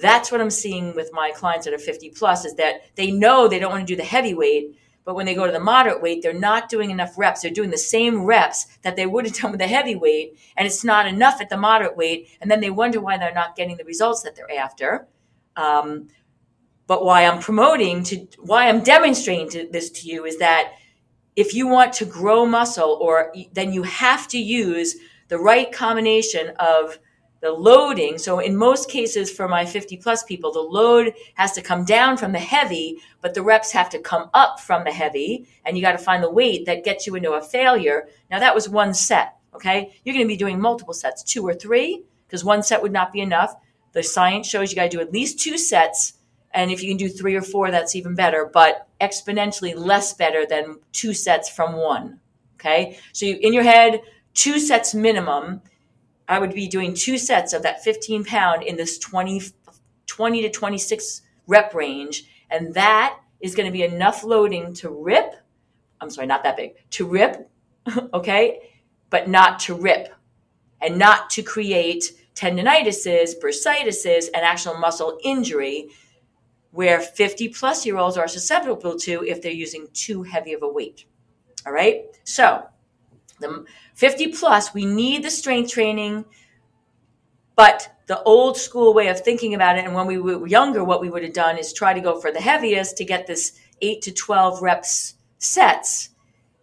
That's 0.00 0.30
what 0.30 0.40
I'm 0.40 0.48
seeing 0.48 0.94
with 0.94 1.10
my 1.12 1.32
clients 1.32 1.64
that 1.64 1.74
are 1.74 1.78
50 1.78 2.10
plus 2.10 2.44
is 2.44 2.54
that 2.54 2.82
they 2.94 3.10
know 3.10 3.48
they 3.48 3.58
don't 3.58 3.72
want 3.72 3.84
to 3.84 3.92
do 3.92 3.96
the 3.96 4.04
heavy 4.04 4.32
weight, 4.32 4.78
but 5.04 5.16
when 5.16 5.26
they 5.26 5.34
go 5.34 5.44
to 5.44 5.50
the 5.50 5.58
moderate 5.58 6.02
weight, 6.02 6.22
they're 6.22 6.32
not 6.32 6.68
doing 6.68 6.92
enough 6.92 7.18
reps. 7.18 7.42
They're 7.42 7.50
doing 7.50 7.70
the 7.70 7.78
same 7.78 8.22
reps 8.26 8.66
that 8.82 8.94
they 8.94 9.06
would 9.06 9.26
have 9.26 9.34
done 9.34 9.50
with 9.50 9.60
the 9.60 9.66
heavy 9.66 9.96
weight, 9.96 10.38
and 10.56 10.64
it's 10.64 10.84
not 10.84 11.08
enough 11.08 11.40
at 11.40 11.50
the 11.50 11.56
moderate 11.56 11.96
weight. 11.96 12.28
And 12.40 12.48
then 12.48 12.60
they 12.60 12.70
wonder 12.70 13.00
why 13.00 13.18
they're 13.18 13.34
not 13.34 13.56
getting 13.56 13.76
the 13.76 13.84
results 13.84 14.22
that 14.22 14.36
they're 14.36 14.56
after. 14.56 15.08
Um, 15.56 16.10
but 16.86 17.04
why 17.04 17.24
I'm 17.24 17.40
promoting 17.40 18.04
to, 18.04 18.28
why 18.38 18.68
I'm 18.68 18.84
demonstrating 18.84 19.50
to 19.50 19.68
this 19.68 19.90
to 19.90 20.08
you 20.08 20.24
is 20.26 20.38
that 20.38 20.74
if 21.36 21.54
you 21.54 21.66
want 21.66 21.92
to 21.94 22.04
grow 22.04 22.46
muscle, 22.46 22.98
or 23.00 23.34
then 23.52 23.72
you 23.72 23.82
have 23.82 24.28
to 24.28 24.38
use 24.38 24.96
the 25.28 25.38
right 25.38 25.72
combination 25.72 26.52
of 26.58 26.98
the 27.44 27.52
loading. 27.52 28.16
So 28.16 28.38
in 28.38 28.56
most 28.56 28.88
cases 28.88 29.30
for 29.30 29.46
my 29.46 29.66
50 29.66 29.98
plus 29.98 30.22
people, 30.22 30.50
the 30.50 30.60
load 30.60 31.12
has 31.34 31.52
to 31.52 31.60
come 31.60 31.84
down 31.84 32.16
from 32.16 32.32
the 32.32 32.38
heavy, 32.38 32.98
but 33.20 33.34
the 33.34 33.42
reps 33.42 33.70
have 33.72 33.90
to 33.90 33.98
come 33.98 34.30
up 34.32 34.60
from 34.60 34.84
the 34.84 34.90
heavy. 34.90 35.46
And 35.64 35.76
you 35.76 35.82
got 35.82 35.92
to 35.92 35.98
find 35.98 36.22
the 36.22 36.30
weight 36.30 36.64
that 36.64 36.84
gets 36.84 37.06
you 37.06 37.16
into 37.16 37.32
a 37.32 37.42
failure. 37.42 38.08
Now 38.30 38.38
that 38.38 38.54
was 38.54 38.68
one 38.68 38.94
set. 38.94 39.36
Okay. 39.54 39.94
You're 40.04 40.14
going 40.14 40.24
to 40.24 40.32
be 40.32 40.38
doing 40.38 40.58
multiple 40.58 40.94
sets, 40.94 41.22
two 41.22 41.46
or 41.46 41.52
three, 41.52 42.02
because 42.26 42.44
one 42.44 42.62
set 42.62 42.80
would 42.80 42.92
not 42.92 43.12
be 43.12 43.20
enough. 43.20 43.54
The 43.92 44.02
science 44.02 44.48
shows 44.48 44.70
you 44.70 44.76
got 44.76 44.84
to 44.84 44.88
do 44.88 45.00
at 45.00 45.12
least 45.12 45.38
two 45.38 45.58
sets. 45.58 46.13
And 46.54 46.70
if 46.70 46.82
you 46.82 46.88
can 46.88 46.96
do 46.96 47.08
three 47.08 47.34
or 47.34 47.42
four, 47.42 47.70
that's 47.70 47.94
even 47.94 48.14
better, 48.14 48.48
but 48.52 48.88
exponentially 49.00 49.76
less 49.76 50.14
better 50.14 50.46
than 50.46 50.78
two 50.92 51.12
sets 51.12 51.48
from 51.50 51.74
one. 51.74 52.20
Okay. 52.54 52.98
So 53.12 53.26
you, 53.26 53.38
in 53.40 53.52
your 53.52 53.64
head, 53.64 54.00
two 54.32 54.58
sets 54.58 54.94
minimum 54.94 55.60
I 56.28 56.38
would 56.38 56.54
be 56.54 56.66
doing 56.66 56.94
two 56.94 57.18
sets 57.18 57.52
of 57.52 57.62
that 57.62 57.82
15 57.82 58.24
pound 58.24 58.62
in 58.62 58.76
this 58.76 58.98
20, 58.98 59.42
20 60.06 60.42
to 60.42 60.50
26 60.50 61.22
rep 61.46 61.74
range. 61.74 62.24
And 62.50 62.74
that 62.74 63.18
is 63.40 63.54
going 63.54 63.66
to 63.66 63.72
be 63.72 63.82
enough 63.82 64.24
loading 64.24 64.72
to 64.74 64.88
rip. 64.88 65.34
I'm 66.00 66.10
sorry, 66.10 66.26
not 66.26 66.42
that 66.44 66.56
big, 66.56 66.74
to 66.90 67.06
rip, 67.06 67.50
okay, 68.14 68.70
but 69.10 69.28
not 69.28 69.60
to 69.60 69.74
rip 69.74 70.14
and 70.80 70.98
not 70.98 71.30
to 71.30 71.42
create 71.42 72.12
tendinitises, 72.34 73.32
bursitis, 73.42 74.28
and 74.34 74.44
actual 74.44 74.76
muscle 74.76 75.18
injury 75.22 75.88
where 76.74 77.00
50 77.00 77.50
plus 77.50 77.86
year 77.86 77.96
olds 77.96 78.16
are 78.16 78.26
susceptible 78.26 78.98
to 78.98 79.24
if 79.24 79.40
they're 79.40 79.52
using 79.52 79.86
too 79.92 80.24
heavy 80.24 80.52
of 80.52 80.62
a 80.62 80.68
weight. 80.68 81.04
All 81.64 81.72
right. 81.72 82.06
So 82.24 82.66
the 83.38 83.64
50 83.94 84.28
plus, 84.32 84.74
we 84.74 84.84
need 84.84 85.22
the 85.22 85.30
strength 85.30 85.70
training, 85.70 86.24
but 87.54 87.94
the 88.06 88.20
old 88.24 88.56
school 88.56 88.92
way 88.92 89.06
of 89.06 89.20
thinking 89.20 89.54
about 89.54 89.78
it, 89.78 89.84
and 89.84 89.94
when 89.94 90.06
we 90.06 90.18
were 90.18 90.48
younger, 90.48 90.82
what 90.82 91.00
we 91.00 91.08
would 91.08 91.22
have 91.22 91.32
done 91.32 91.58
is 91.58 91.72
try 91.72 91.94
to 91.94 92.00
go 92.00 92.20
for 92.20 92.32
the 92.32 92.40
heaviest 92.40 92.96
to 92.96 93.04
get 93.04 93.28
this 93.28 93.52
8 93.80 94.02
to 94.02 94.12
12 94.12 94.60
reps 94.60 95.14
sets. 95.38 96.10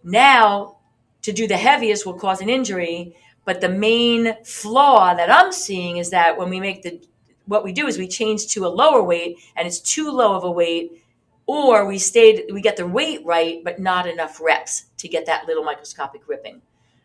Now, 0.03 0.79
to 1.21 1.31
do 1.31 1.47
the 1.47 1.57
heaviest 1.57 2.05
will 2.05 2.19
cause 2.19 2.41
an 2.41 2.49
injury, 2.49 3.15
but 3.45 3.61
the 3.61 3.69
main 3.69 4.43
flaw 4.43 5.13
that 5.13 5.31
I'm 5.31 5.53
seeing 5.53 5.97
is 5.97 6.09
that 6.09 6.37
when 6.37 6.49
we 6.49 6.59
make 6.59 6.83
the 6.83 7.01
what 7.45 7.63
we 7.63 7.71
do 7.71 7.87
is 7.87 7.97
we 7.97 8.07
change 8.07 8.47
to 8.47 8.65
a 8.65 8.67
lower 8.67 9.03
weight 9.03 9.37
and 9.55 9.67
it's 9.67 9.79
too 9.79 10.09
low 10.09 10.35
of 10.35 10.43
a 10.43 10.51
weight 10.51 11.03
or 11.45 11.85
we 11.85 11.97
stayed 11.97 12.45
we 12.53 12.61
get 12.61 12.77
the 12.77 12.87
weight 12.87 13.25
right 13.25 13.63
but 13.63 13.79
not 13.79 14.07
enough 14.07 14.39
reps 14.41 14.85
to 14.97 15.07
get 15.07 15.25
that 15.25 15.47
little 15.47 15.63
microscopic 15.63 16.27
ripping 16.27 16.61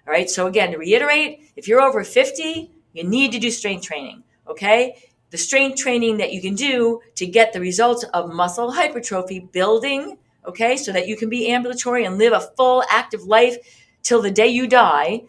all 0.06 0.12
right. 0.12 0.30
So 0.30 0.46
again, 0.46 0.70
to 0.70 0.78
reiterate, 0.78 1.50
if 1.56 1.66
you're 1.66 1.80
over 1.80 2.04
50, 2.04 2.70
you 2.92 3.04
need 3.04 3.32
to 3.32 3.38
do 3.38 3.50
strength 3.50 3.84
training. 3.84 4.22
Okay. 4.48 5.02
The 5.30 5.38
strength 5.38 5.78
training 5.78 6.18
that 6.18 6.32
you 6.32 6.40
can 6.40 6.54
do 6.54 7.00
to 7.16 7.26
get 7.26 7.52
the 7.52 7.60
results 7.60 8.04
of 8.14 8.32
muscle 8.32 8.70
hypertrophy 8.70 9.40
building. 9.40 10.16
Okay. 10.46 10.76
So 10.76 10.92
that 10.92 11.08
you 11.08 11.16
can 11.16 11.28
be 11.28 11.48
ambulatory 11.48 12.04
and 12.04 12.18
live 12.18 12.32
a 12.32 12.40
full 12.40 12.84
active 12.88 13.24
life 13.24 13.56
till 14.02 14.22
the 14.22 14.30
day 14.30 14.46
you 14.46 14.68
die 14.68 15.22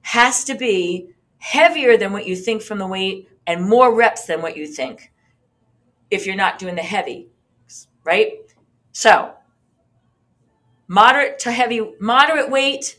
has 0.00 0.44
to 0.44 0.54
be 0.54 1.08
heavier 1.38 1.98
than 1.98 2.12
what 2.12 2.26
you 2.26 2.34
think 2.34 2.62
from 2.62 2.78
the 2.78 2.86
weight 2.86 3.28
and 3.46 3.68
more 3.68 3.94
reps 3.94 4.26
than 4.26 4.42
what 4.42 4.56
you 4.56 4.66
think 4.66 5.12
if 6.10 6.26
you're 6.26 6.36
not 6.36 6.58
doing 6.58 6.74
the 6.74 6.82
heavy, 6.82 7.28
right? 8.04 8.32
So, 8.92 9.34
moderate 10.86 11.38
to 11.40 11.52
heavy, 11.52 11.92
moderate 11.98 12.50
weight, 12.50 12.98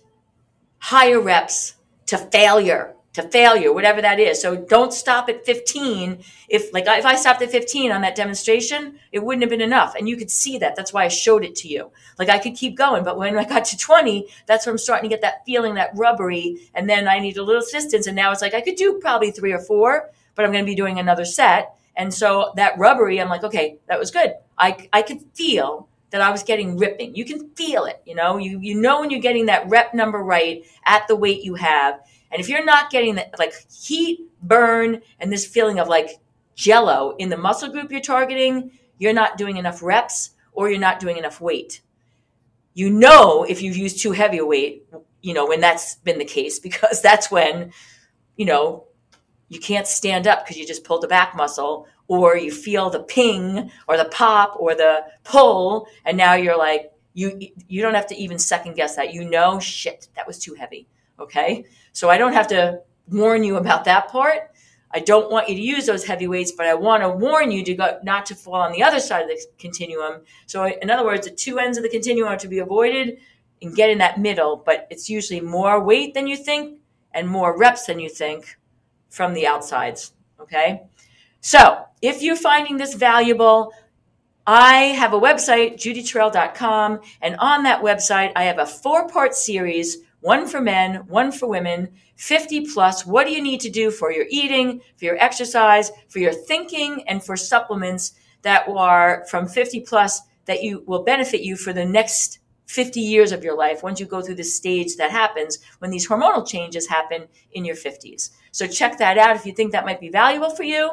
higher 0.79 1.19
reps 1.19 1.75
to 2.07 2.17
failure 2.17 2.95
to 3.13 3.21
failure 3.29 3.71
whatever 3.71 4.01
that 4.01 4.19
is. 4.19 4.41
So 4.41 4.55
don't 4.55 4.91
stop 4.91 5.29
at 5.29 5.45
15 5.45 6.23
if 6.49 6.73
like 6.73 6.85
if 6.87 7.05
i 7.05 7.15
stopped 7.15 7.41
at 7.41 7.51
15 7.51 7.91
on 7.91 8.01
that 8.01 8.15
demonstration 8.15 8.99
it 9.11 9.23
wouldn't 9.23 9.43
have 9.43 9.49
been 9.49 9.61
enough. 9.61 9.95
And 9.95 10.09
you 10.09 10.17
could 10.17 10.31
see 10.31 10.57
that. 10.57 10.75
That's 10.75 10.91
why 10.91 11.05
i 11.05 11.07
showed 11.07 11.45
it 11.45 11.55
to 11.57 11.67
you. 11.67 11.91
Like 12.17 12.29
i 12.29 12.39
could 12.39 12.55
keep 12.55 12.75
going 12.75 13.03
but 13.03 13.17
when 13.17 13.37
i 13.37 13.43
got 13.43 13.65
to 13.65 13.77
20 13.77 14.27
that's 14.47 14.65
where 14.65 14.73
i'm 14.73 14.77
starting 14.77 15.09
to 15.09 15.13
get 15.15 15.21
that 15.21 15.45
feeling 15.45 15.75
that 15.75 15.91
rubbery 15.95 16.69
and 16.73 16.89
then 16.89 17.07
i 17.07 17.19
need 17.19 17.37
a 17.37 17.43
little 17.43 17.61
assistance 17.61 18.07
and 18.07 18.15
now 18.15 18.31
it's 18.31 18.41
like 18.41 18.53
i 18.53 18.61
could 18.61 18.75
do 18.75 18.99
probably 18.99 19.31
three 19.31 19.53
or 19.53 19.59
four 19.59 20.09
but 20.35 20.45
i'm 20.45 20.51
going 20.51 20.63
to 20.63 20.69
be 20.69 20.75
doing 20.75 20.99
another 20.99 21.25
set 21.25 21.75
and 21.95 22.13
so 22.13 22.51
that 22.55 22.77
rubbery 22.77 23.19
i'm 23.19 23.29
like 23.29 23.43
okay 23.43 23.77
that 23.87 23.99
was 23.99 24.11
good 24.11 24.33
i, 24.57 24.87
I 24.91 25.01
could 25.01 25.21
feel 25.33 25.87
that 26.13 26.21
I 26.21 26.29
was 26.29 26.43
getting 26.43 26.77
ripping. 26.77 27.15
You 27.15 27.25
can 27.25 27.49
feel 27.55 27.85
it, 27.85 27.99
you 28.05 28.13
know. 28.13 28.37
You 28.37 28.59
you 28.59 28.79
know 28.79 29.01
when 29.01 29.09
you're 29.09 29.19
getting 29.19 29.47
that 29.47 29.67
rep 29.67 29.95
number 29.95 30.19
right 30.19 30.63
at 30.85 31.07
the 31.07 31.15
weight 31.15 31.41
you 31.41 31.55
have. 31.55 32.01
And 32.31 32.39
if 32.39 32.47
you're 32.47 32.63
not 32.63 32.91
getting 32.91 33.15
that 33.15 33.33
like 33.39 33.53
heat, 33.71 34.19
burn, 34.39 35.01
and 35.19 35.31
this 35.31 35.47
feeling 35.47 35.79
of 35.79 35.87
like 35.87 36.19
jello 36.53 37.15
in 37.17 37.29
the 37.29 37.37
muscle 37.37 37.69
group 37.69 37.91
you're 37.91 37.99
targeting, 37.99 38.69
you're 38.99 39.11
not 39.11 39.39
doing 39.39 39.57
enough 39.57 39.81
reps 39.81 40.35
or 40.51 40.69
you're 40.69 40.79
not 40.79 40.99
doing 40.99 41.17
enough 41.17 41.41
weight. 41.41 41.81
You 42.75 42.91
know 42.91 43.43
if 43.43 43.63
you've 43.63 43.77
used 43.77 43.99
too 43.99 44.11
heavy 44.11 44.37
a 44.37 44.45
weight, 44.45 44.85
you 45.21 45.33
know, 45.33 45.47
when 45.47 45.61
that's 45.61 45.95
been 45.95 46.19
the 46.19 46.25
case, 46.25 46.59
because 46.67 47.01
that's 47.01 47.31
when, 47.31 47.73
you 48.35 48.45
know, 48.45 48.85
you 49.49 49.59
can't 49.59 49.87
stand 49.87 50.27
up 50.27 50.43
because 50.43 50.57
you 50.57 50.65
just 50.65 50.83
pulled 50.83 51.03
a 51.03 51.07
back 51.07 51.35
muscle 51.35 51.87
or 52.07 52.35
you 52.37 52.51
feel 52.51 52.89
the 52.89 53.01
ping 53.01 53.71
or 53.87 53.97
the 53.97 54.05
pop 54.05 54.55
or 54.59 54.75
the 54.75 55.05
pull 55.23 55.87
and 56.05 56.17
now 56.17 56.33
you're 56.33 56.57
like 56.57 56.91
you 57.13 57.39
you 57.67 57.81
don't 57.81 57.93
have 57.93 58.07
to 58.07 58.15
even 58.15 58.39
second 58.39 58.75
guess 58.75 58.95
that. 58.95 59.13
You 59.13 59.29
know 59.29 59.59
shit 59.59 60.07
that 60.15 60.27
was 60.27 60.39
too 60.39 60.53
heavy 60.55 60.87
okay? 61.19 61.65
So 61.91 62.09
i 62.09 62.17
don't 62.17 62.33
have 62.33 62.47
to 62.47 62.81
warn 63.09 63.43
you 63.43 63.57
about 63.57 63.85
that 63.85 64.07
part. 64.09 64.49
I 64.95 64.99
don't 64.99 65.31
want 65.31 65.49
you 65.49 65.55
to 65.55 65.61
use 65.61 65.85
those 65.85 66.05
heavy 66.05 66.27
weights 66.27 66.51
but 66.51 66.65
i 66.65 66.73
want 66.73 67.03
to 67.03 67.09
warn 67.09 67.51
you 67.51 67.63
to 67.63 67.73
go 67.75 67.99
not 68.03 68.25
to 68.27 68.35
fall 68.35 68.55
on 68.55 68.71
the 68.71 68.83
other 68.83 68.99
side 68.99 69.23
of 69.23 69.29
the 69.29 69.39
continuum. 69.59 70.21
So 70.45 70.65
in 70.65 70.89
other 70.89 71.05
words 71.05 71.27
the 71.27 71.33
two 71.33 71.59
ends 71.59 71.77
of 71.77 71.83
the 71.83 71.89
continuum 71.89 72.29
are 72.29 72.37
to 72.37 72.47
be 72.47 72.59
avoided 72.59 73.17
and 73.61 73.75
get 73.75 73.89
in 73.89 73.99
that 73.99 74.19
middle 74.19 74.57
but 74.57 74.87
it's 74.89 75.09
usually 75.09 75.41
more 75.41 75.83
weight 75.83 76.13
than 76.13 76.27
you 76.27 76.37
think 76.37 76.79
and 77.13 77.27
more 77.27 77.57
reps 77.57 77.85
than 77.85 77.99
you 77.99 78.09
think 78.09 78.57
from 79.13 79.33
the 79.33 79.45
outsides 79.47 80.13
okay 80.39 80.81
so 81.45 81.83
if 82.01 82.21
you're 82.21 82.37
finding 82.37 82.77
this 82.77 82.93
valuable, 82.93 83.73
I 84.47 84.95
have 84.95 85.13
a 85.13 85.19
website, 85.19 85.75
judytorel.com, 85.75 87.01
and 87.21 87.35
on 87.37 87.63
that 87.63 87.81
website, 87.81 88.31
I 88.35 88.43
have 88.43 88.59
a 88.59 88.65
four 88.65 89.09
part 89.09 89.35
series 89.35 89.97
one 90.21 90.47
for 90.47 90.61
men, 90.61 91.05
one 91.07 91.33
for 91.33 91.47
women, 91.47 91.91
50 92.15 92.67
plus. 92.73 93.05
What 93.05 93.27
do 93.27 93.33
you 93.33 93.41
need 93.41 93.59
to 93.59 93.69
do 93.69 93.91
for 93.91 94.09
your 94.09 94.25
eating, 94.29 94.79
for 94.95 95.03
your 95.03 95.17
exercise, 95.17 95.91
for 96.07 96.19
your 96.19 96.31
thinking, 96.31 97.03
and 97.09 97.21
for 97.21 97.35
supplements 97.35 98.13
that 98.43 98.65
are 98.69 99.25
from 99.29 99.45
50 99.49 99.81
plus 99.81 100.21
that 100.45 100.63
you 100.63 100.81
will 100.87 101.03
benefit 101.03 101.41
you 101.41 101.57
for 101.57 101.73
the 101.73 101.85
next 101.85 102.39
50 102.73 102.99
years 102.99 103.31
of 103.31 103.43
your 103.43 103.55
life 103.55 103.83
once 103.83 103.99
you 103.99 104.07
go 104.07 104.19
through 104.19 104.33
the 104.33 104.43
stage 104.43 104.95
that 104.95 105.11
happens 105.11 105.59
when 105.77 105.91
these 105.91 106.07
hormonal 106.07 106.45
changes 106.45 106.87
happen 106.87 107.27
in 107.51 107.63
your 107.63 107.75
50s. 107.75 108.31
So 108.51 108.65
check 108.65 108.97
that 108.97 109.19
out 109.19 109.35
if 109.35 109.45
you 109.45 109.53
think 109.53 109.71
that 109.73 109.85
might 109.85 109.99
be 109.99 110.09
valuable 110.09 110.49
for 110.49 110.63
you. 110.63 110.89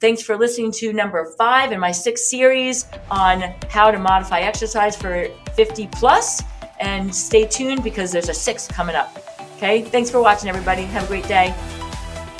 Thanks 0.00 0.22
for 0.22 0.38
listening 0.38 0.72
to 0.72 0.92
number 0.94 1.30
five 1.36 1.70
in 1.70 1.80
my 1.80 1.92
sixth 1.92 2.24
series 2.24 2.86
on 3.10 3.54
how 3.68 3.90
to 3.90 3.98
modify 3.98 4.40
exercise 4.40 4.96
for 4.96 5.28
50 5.54 5.88
plus. 5.88 6.42
And 6.80 7.14
stay 7.14 7.44
tuned 7.44 7.84
because 7.84 8.10
there's 8.10 8.30
a 8.30 8.34
sixth 8.34 8.72
coming 8.72 8.96
up. 8.96 9.18
Okay, 9.56 9.82
thanks 9.82 10.08
for 10.10 10.22
watching, 10.22 10.48
everybody. 10.48 10.84
Have 10.84 11.04
a 11.04 11.08
great 11.08 11.28
day. 11.28 11.52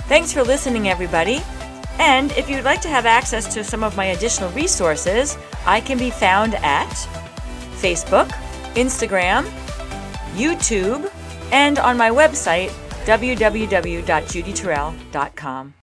Thanks 0.09 0.33
for 0.33 0.43
listening, 0.43 0.89
everybody. 0.89 1.43
And 1.99 2.33
if 2.33 2.49
you'd 2.49 2.65
like 2.65 2.81
to 2.83 2.89
have 2.89 3.05
access 3.05 3.53
to 3.53 3.63
some 3.63 3.83
of 3.83 3.97
my 3.97 4.07
additional 4.07 4.51
resources, 4.53 5.37
I 5.67 5.81
can 5.81 5.99
be 5.99 6.11
found 6.11 6.55
at 6.55 6.89
Facebook, 7.83 8.31
Instagram, 8.75 9.45
YouTube, 10.35 11.09
and 11.53 11.79
on 11.79 11.97
my 11.97 12.11
website, 12.11 12.71
www.judytorel.com. 13.05 15.75